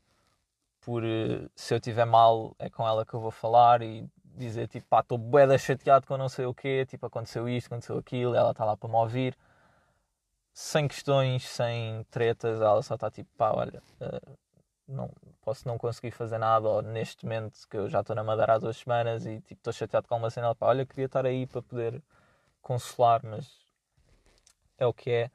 por 0.80 1.04
uh, 1.04 1.50
se 1.54 1.74
eu 1.74 1.78
estiver 1.78 2.06
mal 2.06 2.56
é 2.58 2.70
com 2.70 2.86
ela 2.88 3.04
que 3.04 3.12
eu 3.14 3.20
vou 3.20 3.30
falar 3.30 3.82
e 3.82 4.08
dizer 4.24 4.68
tipo, 4.68 4.86
pá, 4.88 5.00
estou 5.00 5.18
bué 5.18 5.58
chateado 5.58 6.06
com 6.06 6.16
não 6.16 6.28
sei 6.30 6.46
o 6.46 6.54
quê, 6.54 6.86
tipo, 6.86 7.04
aconteceu 7.06 7.48
isto, 7.48 7.66
aconteceu 7.66 7.98
aquilo, 7.98 8.34
ela 8.34 8.52
está 8.52 8.64
lá 8.64 8.76
para 8.76 8.88
me 8.88 8.96
ouvir, 8.96 9.36
sem 10.54 10.88
questões, 10.88 11.46
sem 11.46 12.04
tretas, 12.10 12.60
ela 12.60 12.82
só 12.82 12.94
está 12.94 13.10
tipo, 13.10 13.28
pá, 13.36 13.52
olha, 13.52 13.82
uh, 14.00 14.38
não, 14.90 15.10
posso 15.42 15.66
não 15.66 15.78
conseguir 15.78 16.10
fazer 16.10 16.38
nada, 16.38 16.68
ou 16.68 16.82
neste 16.82 17.24
momento 17.24 17.58
que 17.68 17.76
eu 17.76 17.88
já 17.88 18.00
estou 18.00 18.14
na 18.16 18.24
Madeira 18.24 18.54
há 18.54 18.58
duas 18.58 18.76
semanas 18.76 19.26
e 19.26 19.40
tipo, 19.40 19.60
estou 19.60 19.72
chateado 19.72 20.08
com 20.08 20.16
uma 20.16 20.30
cena, 20.30 20.54
pá, 20.54 20.66
olha, 20.66 20.86
queria 20.86 21.06
estar 21.06 21.24
aí 21.24 21.46
para 21.46 21.62
poder 21.62 22.02
consolar, 22.62 23.20
mas 23.24 23.48
é 24.78 24.86
o 24.86 24.92
que 24.92 25.10
é. 25.10 25.30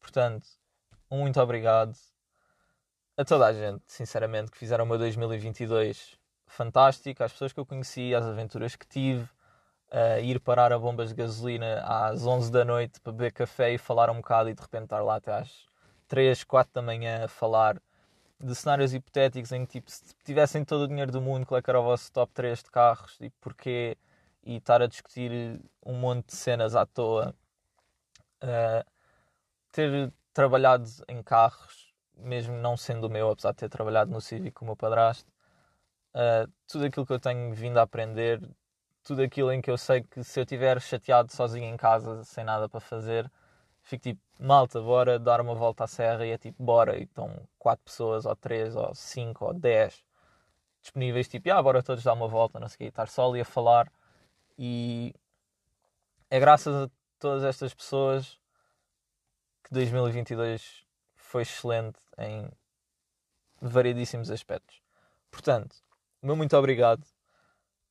Portanto, 0.00 0.46
muito 1.10 1.40
obrigado 1.40 1.96
a 3.16 3.24
toda 3.24 3.46
a 3.46 3.52
gente, 3.52 3.82
sinceramente, 3.86 4.50
que 4.50 4.58
fizeram 4.58 4.84
o 4.84 4.88
meu 4.88 4.98
2022 4.98 6.18
fantástico, 6.46 7.22
às 7.22 7.32
pessoas 7.32 7.52
que 7.52 7.60
eu 7.60 7.66
conheci, 7.66 8.14
às 8.14 8.24
aventuras 8.24 8.76
que 8.76 8.86
tive, 8.86 9.28
a 9.90 10.20
ir 10.20 10.40
parar 10.40 10.72
a 10.72 10.78
bombas 10.78 11.10
de 11.10 11.14
gasolina 11.14 11.80
às 11.82 12.26
11 12.26 12.50
da 12.50 12.64
noite 12.64 13.00
para 13.00 13.12
beber 13.12 13.32
café 13.32 13.72
e 13.72 13.78
falar 13.78 14.10
um 14.10 14.16
bocado 14.16 14.50
e 14.50 14.54
de 14.54 14.60
repente 14.60 14.84
estar 14.84 15.00
lá 15.00 15.16
até 15.16 15.32
às 15.32 15.66
3, 16.08 16.44
4 16.44 16.72
da 16.74 16.82
manhã 16.82 17.24
a 17.24 17.28
falar 17.28 17.80
de 18.40 18.54
cenários 18.54 18.92
hipotéticos 18.94 19.52
em 19.52 19.64
que 19.64 19.80
tipo, 19.80 19.90
se 19.90 20.14
tivessem 20.24 20.64
todo 20.64 20.82
o 20.82 20.88
dinheiro 20.88 21.10
do 21.12 21.20
mundo, 21.20 21.46
qual 21.46 21.58
é 21.58 21.62
era 21.66 21.80
o 21.80 21.84
vosso 21.84 22.12
top 22.12 22.32
3 22.34 22.62
de 22.62 22.70
carros 22.70 23.16
e 23.20 23.30
porquê, 23.40 23.96
e 24.44 24.56
estar 24.56 24.82
a 24.82 24.86
discutir 24.86 25.60
um 25.84 25.94
monte 25.94 26.26
de 26.26 26.36
cenas 26.36 26.76
à 26.76 26.86
toa. 26.86 27.34
Uh, 28.42 28.84
ter 29.72 30.12
trabalhado 30.32 30.88
em 31.08 31.22
carros, 31.22 31.92
mesmo 32.16 32.54
não 32.56 32.76
sendo 32.76 33.06
o 33.06 33.10
meu, 33.10 33.30
apesar 33.30 33.52
de 33.52 33.58
ter 33.58 33.68
trabalhado 33.68 34.10
no 34.10 34.20
Civic 34.20 34.52
com 34.52 34.64
o 34.64 34.68
meu 34.68 34.76
padrasto, 34.76 35.30
uh, 36.14 36.50
tudo 36.66 36.86
aquilo 36.86 37.06
que 37.06 37.12
eu 37.12 37.20
tenho 37.20 37.52
vindo 37.54 37.78
a 37.78 37.82
aprender, 37.82 38.40
tudo 39.02 39.22
aquilo 39.22 39.52
em 39.52 39.60
que 39.60 39.70
eu 39.70 39.78
sei 39.78 40.02
que 40.02 40.22
se 40.24 40.38
eu 40.40 40.44
estiver 40.44 40.80
chateado 40.80 41.32
sozinho 41.32 41.66
em 41.66 41.76
casa, 41.76 42.24
sem 42.24 42.44
nada 42.44 42.68
para 42.68 42.80
fazer, 42.80 43.30
fico 43.86 44.02
tipo, 44.02 44.20
malta, 44.38 44.80
bora 44.80 45.18
dar 45.18 45.40
uma 45.40 45.54
volta 45.54 45.84
à 45.84 45.86
serra 45.86 46.26
e 46.26 46.30
é 46.30 46.38
tipo, 46.38 46.62
bora. 46.62 46.98
E 46.98 47.04
estão 47.04 47.30
quatro 47.58 47.84
pessoas, 47.84 48.26
ou 48.26 48.36
três, 48.36 48.76
ou 48.76 48.94
cinco, 48.94 49.46
ou 49.46 49.54
dez 49.54 50.04
disponíveis, 50.82 51.26
tipo, 51.28 51.50
ah, 51.50 51.62
bora 51.62 51.82
todos 51.82 52.04
dar 52.04 52.12
uma 52.12 52.28
volta, 52.28 52.60
não 52.60 52.68
sei 52.68 52.74
o 52.76 52.78
quê, 52.78 52.84
estar 52.86 53.08
só 53.08 53.28
ali 53.28 53.40
a 53.40 53.44
falar. 53.44 53.90
E 54.58 55.14
é 56.30 56.38
graças 56.38 56.74
a 56.74 56.90
todas 57.18 57.44
estas 57.44 57.74
pessoas 57.74 58.38
que 59.64 59.72
2022 59.72 60.84
foi 61.16 61.42
excelente 61.42 61.98
em 62.18 62.48
variedíssimos 63.60 64.30
aspectos. 64.30 64.80
Portanto, 65.30 65.76
meu 66.22 66.36
muito 66.36 66.56
obrigado. 66.56 67.04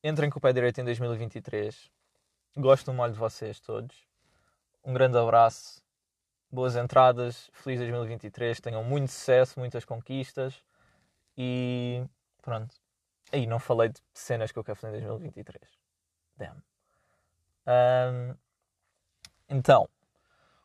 Entrem 0.02 0.30
com 0.30 0.38
o 0.38 0.42
pé 0.42 0.52
direito 0.52 0.80
em 0.80 0.84
2023. 0.84 1.90
Gosto 2.56 2.92
muito 2.92 3.12
de 3.12 3.18
vocês 3.18 3.60
todos. 3.60 3.94
Um 4.84 4.94
grande 4.94 5.18
abraço 5.18 5.85
boas 6.50 6.76
entradas, 6.76 7.50
feliz 7.52 7.78
2023, 7.78 8.60
tenham 8.60 8.82
muito 8.84 9.10
sucesso, 9.10 9.58
muitas 9.58 9.84
conquistas 9.84 10.62
e 11.36 12.04
pronto. 12.42 12.74
Aí 13.32 13.46
não 13.46 13.58
falei 13.58 13.88
de 13.88 14.00
cenas 14.14 14.52
que 14.52 14.58
eu 14.58 14.64
quero 14.64 14.78
fazer 14.78 14.98
em 14.98 15.06
2023. 15.06 15.68
Damn. 16.36 16.62
Um, 17.66 18.36
então, 19.48 19.88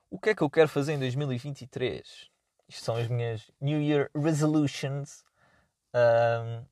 o 0.09 0.19
que 0.19 0.29
é 0.29 0.35
que 0.35 0.43
eu 0.43 0.49
quero 0.49 0.69
fazer 0.69 0.93
em 0.93 0.99
2023? 0.99 2.29
Isto 2.67 2.83
são 2.83 2.95
as 2.95 3.07
minhas 3.07 3.49
New 3.59 3.81
Year 3.81 4.09
Resolutions. 4.15 5.23
Um, 5.93 6.63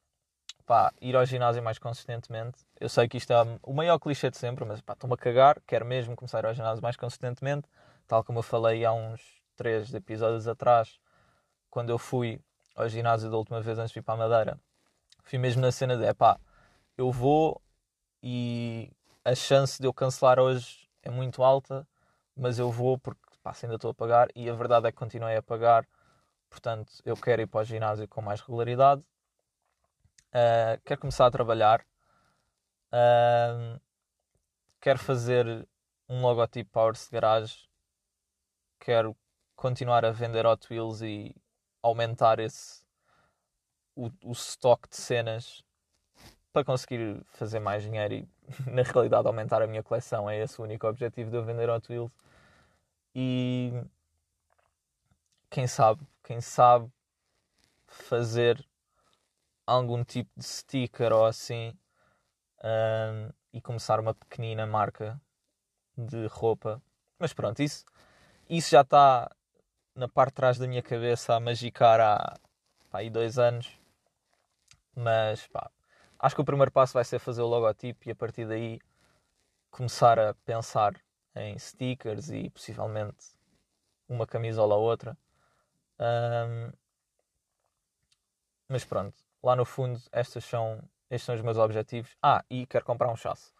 pá, 0.65 0.93
ir 1.01 1.15
ao 1.15 1.25
ginásio 1.25 1.63
mais 1.63 1.79
consistentemente. 1.79 2.59
Eu 2.79 2.87
sei 2.87 3.07
que 3.07 3.17
isto 3.17 3.33
é 3.33 3.59
o 3.63 3.73
maior 3.73 3.97
clichê 3.97 4.29
de 4.29 4.37
sempre, 4.37 4.63
mas 4.65 4.79
estou-me 4.79 5.15
a 5.15 5.17
cagar. 5.17 5.59
Quero 5.65 5.85
mesmo 5.85 6.15
começar 6.15 6.37
a 6.37 6.41
ir 6.41 6.45
ao 6.45 6.53
ginásio 6.53 6.83
mais 6.83 6.95
consistentemente 6.95 7.67
tal 8.09 8.23
como 8.23 8.39
eu 8.39 8.43
falei 8.43 8.83
há 8.83 8.91
uns 8.91 9.21
três 9.55 9.93
episódios 9.93 10.47
atrás, 10.47 10.99
quando 11.69 11.91
eu 11.91 11.99
fui 11.99 12.41
ao 12.75 12.89
ginásio 12.89 13.29
da 13.29 13.37
última 13.37 13.61
vez 13.61 13.77
antes 13.77 13.93
de 13.93 13.99
ir 13.99 14.01
para 14.01 14.15
a 14.15 14.17
Madeira, 14.17 14.59
fui 15.23 15.37
mesmo 15.37 15.61
na 15.61 15.71
cena 15.71 15.95
de 15.95 16.11
pá, 16.15 16.39
eu 16.97 17.11
vou 17.11 17.61
e 18.23 18.91
a 19.23 19.35
chance 19.35 19.79
de 19.79 19.87
eu 19.87 19.93
cancelar 19.93 20.39
hoje 20.39 20.89
é 21.03 21.09
muito 21.11 21.43
alta, 21.43 21.87
mas 22.35 22.57
eu 22.57 22.71
vou 22.71 22.97
porque 22.97 23.21
pá, 23.43 23.53
ainda 23.61 23.75
estou 23.75 23.91
a 23.91 23.93
pagar 23.93 24.27
e 24.35 24.49
a 24.49 24.53
verdade 24.53 24.87
é 24.87 24.91
que 24.91 24.97
continuei 24.97 25.37
a 25.37 25.43
pagar, 25.43 25.87
portanto 26.49 26.91
eu 27.05 27.15
quero 27.15 27.43
ir 27.43 27.47
para 27.47 27.61
o 27.61 27.63
ginásio 27.63 28.07
com 28.07 28.21
mais 28.23 28.41
regularidade. 28.41 29.03
Uh, 30.29 30.81
quero 30.83 30.99
começar 30.99 31.27
a 31.27 31.31
trabalhar. 31.31 31.85
Uh, 32.91 33.79
quero 34.81 34.97
fazer 34.97 35.67
um 36.07 36.21
logotipo 36.23 36.71
Powers 36.71 37.07
Garage 37.07 37.68
quero 38.79 39.15
continuar 39.55 40.05
a 40.05 40.11
vender 40.11 40.45
Hot 40.45 40.71
Wheels 40.71 41.01
e 41.01 41.35
aumentar 41.81 42.39
esse 42.39 42.81
o, 43.95 44.09
o 44.23 44.31
stock 44.31 44.87
de 44.89 44.95
cenas 44.95 45.63
para 46.53 46.63
conseguir 46.63 47.21
fazer 47.33 47.59
mais 47.59 47.83
dinheiro 47.83 48.13
e 48.13 48.27
na 48.71 48.81
realidade 48.81 49.27
aumentar 49.27 49.61
a 49.61 49.67
minha 49.67 49.83
coleção. 49.83 50.29
É 50.29 50.41
esse 50.41 50.59
o 50.59 50.63
único 50.63 50.87
objetivo 50.87 51.29
de 51.29 51.37
eu 51.37 51.43
vender 51.43 51.69
Hot 51.69 51.91
Wheels. 51.91 52.11
E 53.13 53.73
quem 55.49 55.67
sabe, 55.67 56.01
quem 56.23 56.39
sabe 56.39 56.89
fazer 57.87 58.65
algum 59.65 60.03
tipo 60.03 60.31
de 60.37 60.45
sticker 60.45 61.11
ou 61.11 61.25
assim 61.25 61.77
um, 62.63 63.31
e 63.53 63.61
começar 63.61 63.99
uma 63.99 64.13
pequenina 64.13 64.65
marca 64.65 65.19
de 65.97 66.27
roupa. 66.27 66.81
Mas 67.17 67.33
pronto, 67.33 67.61
isso 67.61 67.83
isso 68.49 68.71
já 68.71 68.81
está 68.81 69.29
na 69.95 70.07
parte 70.07 70.31
de 70.31 70.35
trás 70.35 70.57
da 70.57 70.67
minha 70.67 70.81
cabeça 70.81 71.35
a 71.35 71.39
magicar 71.39 71.99
há 71.99 72.35
pá, 72.89 72.99
aí 72.99 73.09
dois 73.09 73.37
anos. 73.37 73.77
Mas 74.95 75.47
pá, 75.47 75.69
acho 76.17 76.35
que 76.35 76.41
o 76.41 76.45
primeiro 76.45 76.71
passo 76.71 76.93
vai 76.93 77.05
ser 77.05 77.19
fazer 77.19 77.41
o 77.41 77.47
logotipo 77.47 78.07
e 78.07 78.11
a 78.11 78.15
partir 78.15 78.47
daí 78.47 78.79
começar 79.69 80.19
a 80.19 80.33
pensar 80.45 80.93
em 81.35 81.57
stickers 81.57 82.29
e 82.29 82.49
possivelmente 82.49 83.27
uma 84.07 84.25
camisola 84.25 84.75
ou 84.75 84.83
outra. 84.83 85.17
Um, 85.99 86.71
mas 88.67 88.83
pronto, 88.85 89.15
lá 89.43 89.55
no 89.55 89.65
fundo 89.65 90.01
estas 90.11 90.43
são, 90.45 90.81
estes 91.09 91.25
são 91.25 91.35
os 91.35 91.41
meus 91.41 91.57
objetivos. 91.57 92.15
Ah, 92.21 92.43
e 92.49 92.65
quero 92.65 92.85
comprar 92.85 93.11
um 93.11 93.15
chasse. 93.15 93.51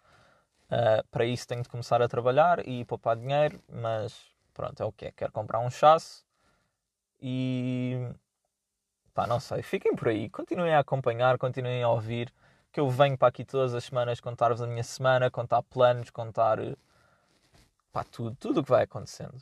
Uh, 0.65 1.05
para 1.09 1.25
isso 1.25 1.47
tenho 1.47 1.63
de 1.63 1.69
começar 1.69 2.01
a 2.01 2.07
trabalhar 2.07 2.67
e 2.67 2.85
poupar 2.85 3.17
dinheiro, 3.17 3.61
mas 3.67 4.31
Pronto, 4.59 4.83
é 4.83 4.85
o 4.85 4.91
que 4.91 5.05
é. 5.05 5.11
Quero 5.13 5.31
comprar 5.31 5.59
um 5.59 5.69
chasse 5.69 6.21
e. 7.21 7.95
pá, 9.13 9.25
não 9.25 9.39
sei. 9.39 9.61
Fiquem 9.61 9.95
por 9.95 10.09
aí. 10.09 10.29
Continuem 10.29 10.73
a 10.73 10.79
acompanhar, 10.79 11.37
continuem 11.37 11.81
a 11.81 11.87
ouvir. 11.87 12.29
Que 12.69 12.81
eu 12.81 12.89
venho 12.89 13.17
para 13.17 13.29
aqui 13.29 13.45
todas 13.45 13.73
as 13.73 13.85
semanas 13.85 14.19
contar-vos 14.19 14.61
a 14.61 14.67
minha 14.67 14.83
semana, 14.83 15.31
contar 15.31 15.63
planos, 15.63 16.09
contar. 16.09 16.57
pá, 17.93 18.03
tudo. 18.03 18.35
Tudo 18.35 18.59
o 18.59 18.63
que 18.65 18.69
vai 18.69 18.83
acontecendo. 18.83 19.41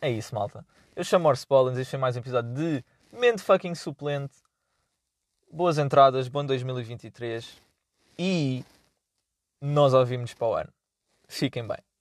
É 0.00 0.08
isso, 0.08 0.32
malta. 0.36 0.64
Eu 0.94 1.02
chamo 1.02 1.28
Orse 1.28 1.44
Pollens. 1.44 1.76
Este 1.76 1.96
é 1.96 1.98
mais 1.98 2.14
um 2.14 2.20
episódio 2.20 2.54
de 2.54 2.84
Mente 3.10 3.42
Fucking 3.42 3.74
Suplente. 3.74 4.36
Boas 5.50 5.78
entradas, 5.78 6.28
bom 6.28 6.46
2023 6.46 7.60
e 8.16 8.64
nós 9.60 9.92
ouvimos 9.92 10.32
para 10.32 10.46
o 10.46 10.54
ano. 10.54 10.72
Fiquem 11.26 11.66
bem. 11.66 11.91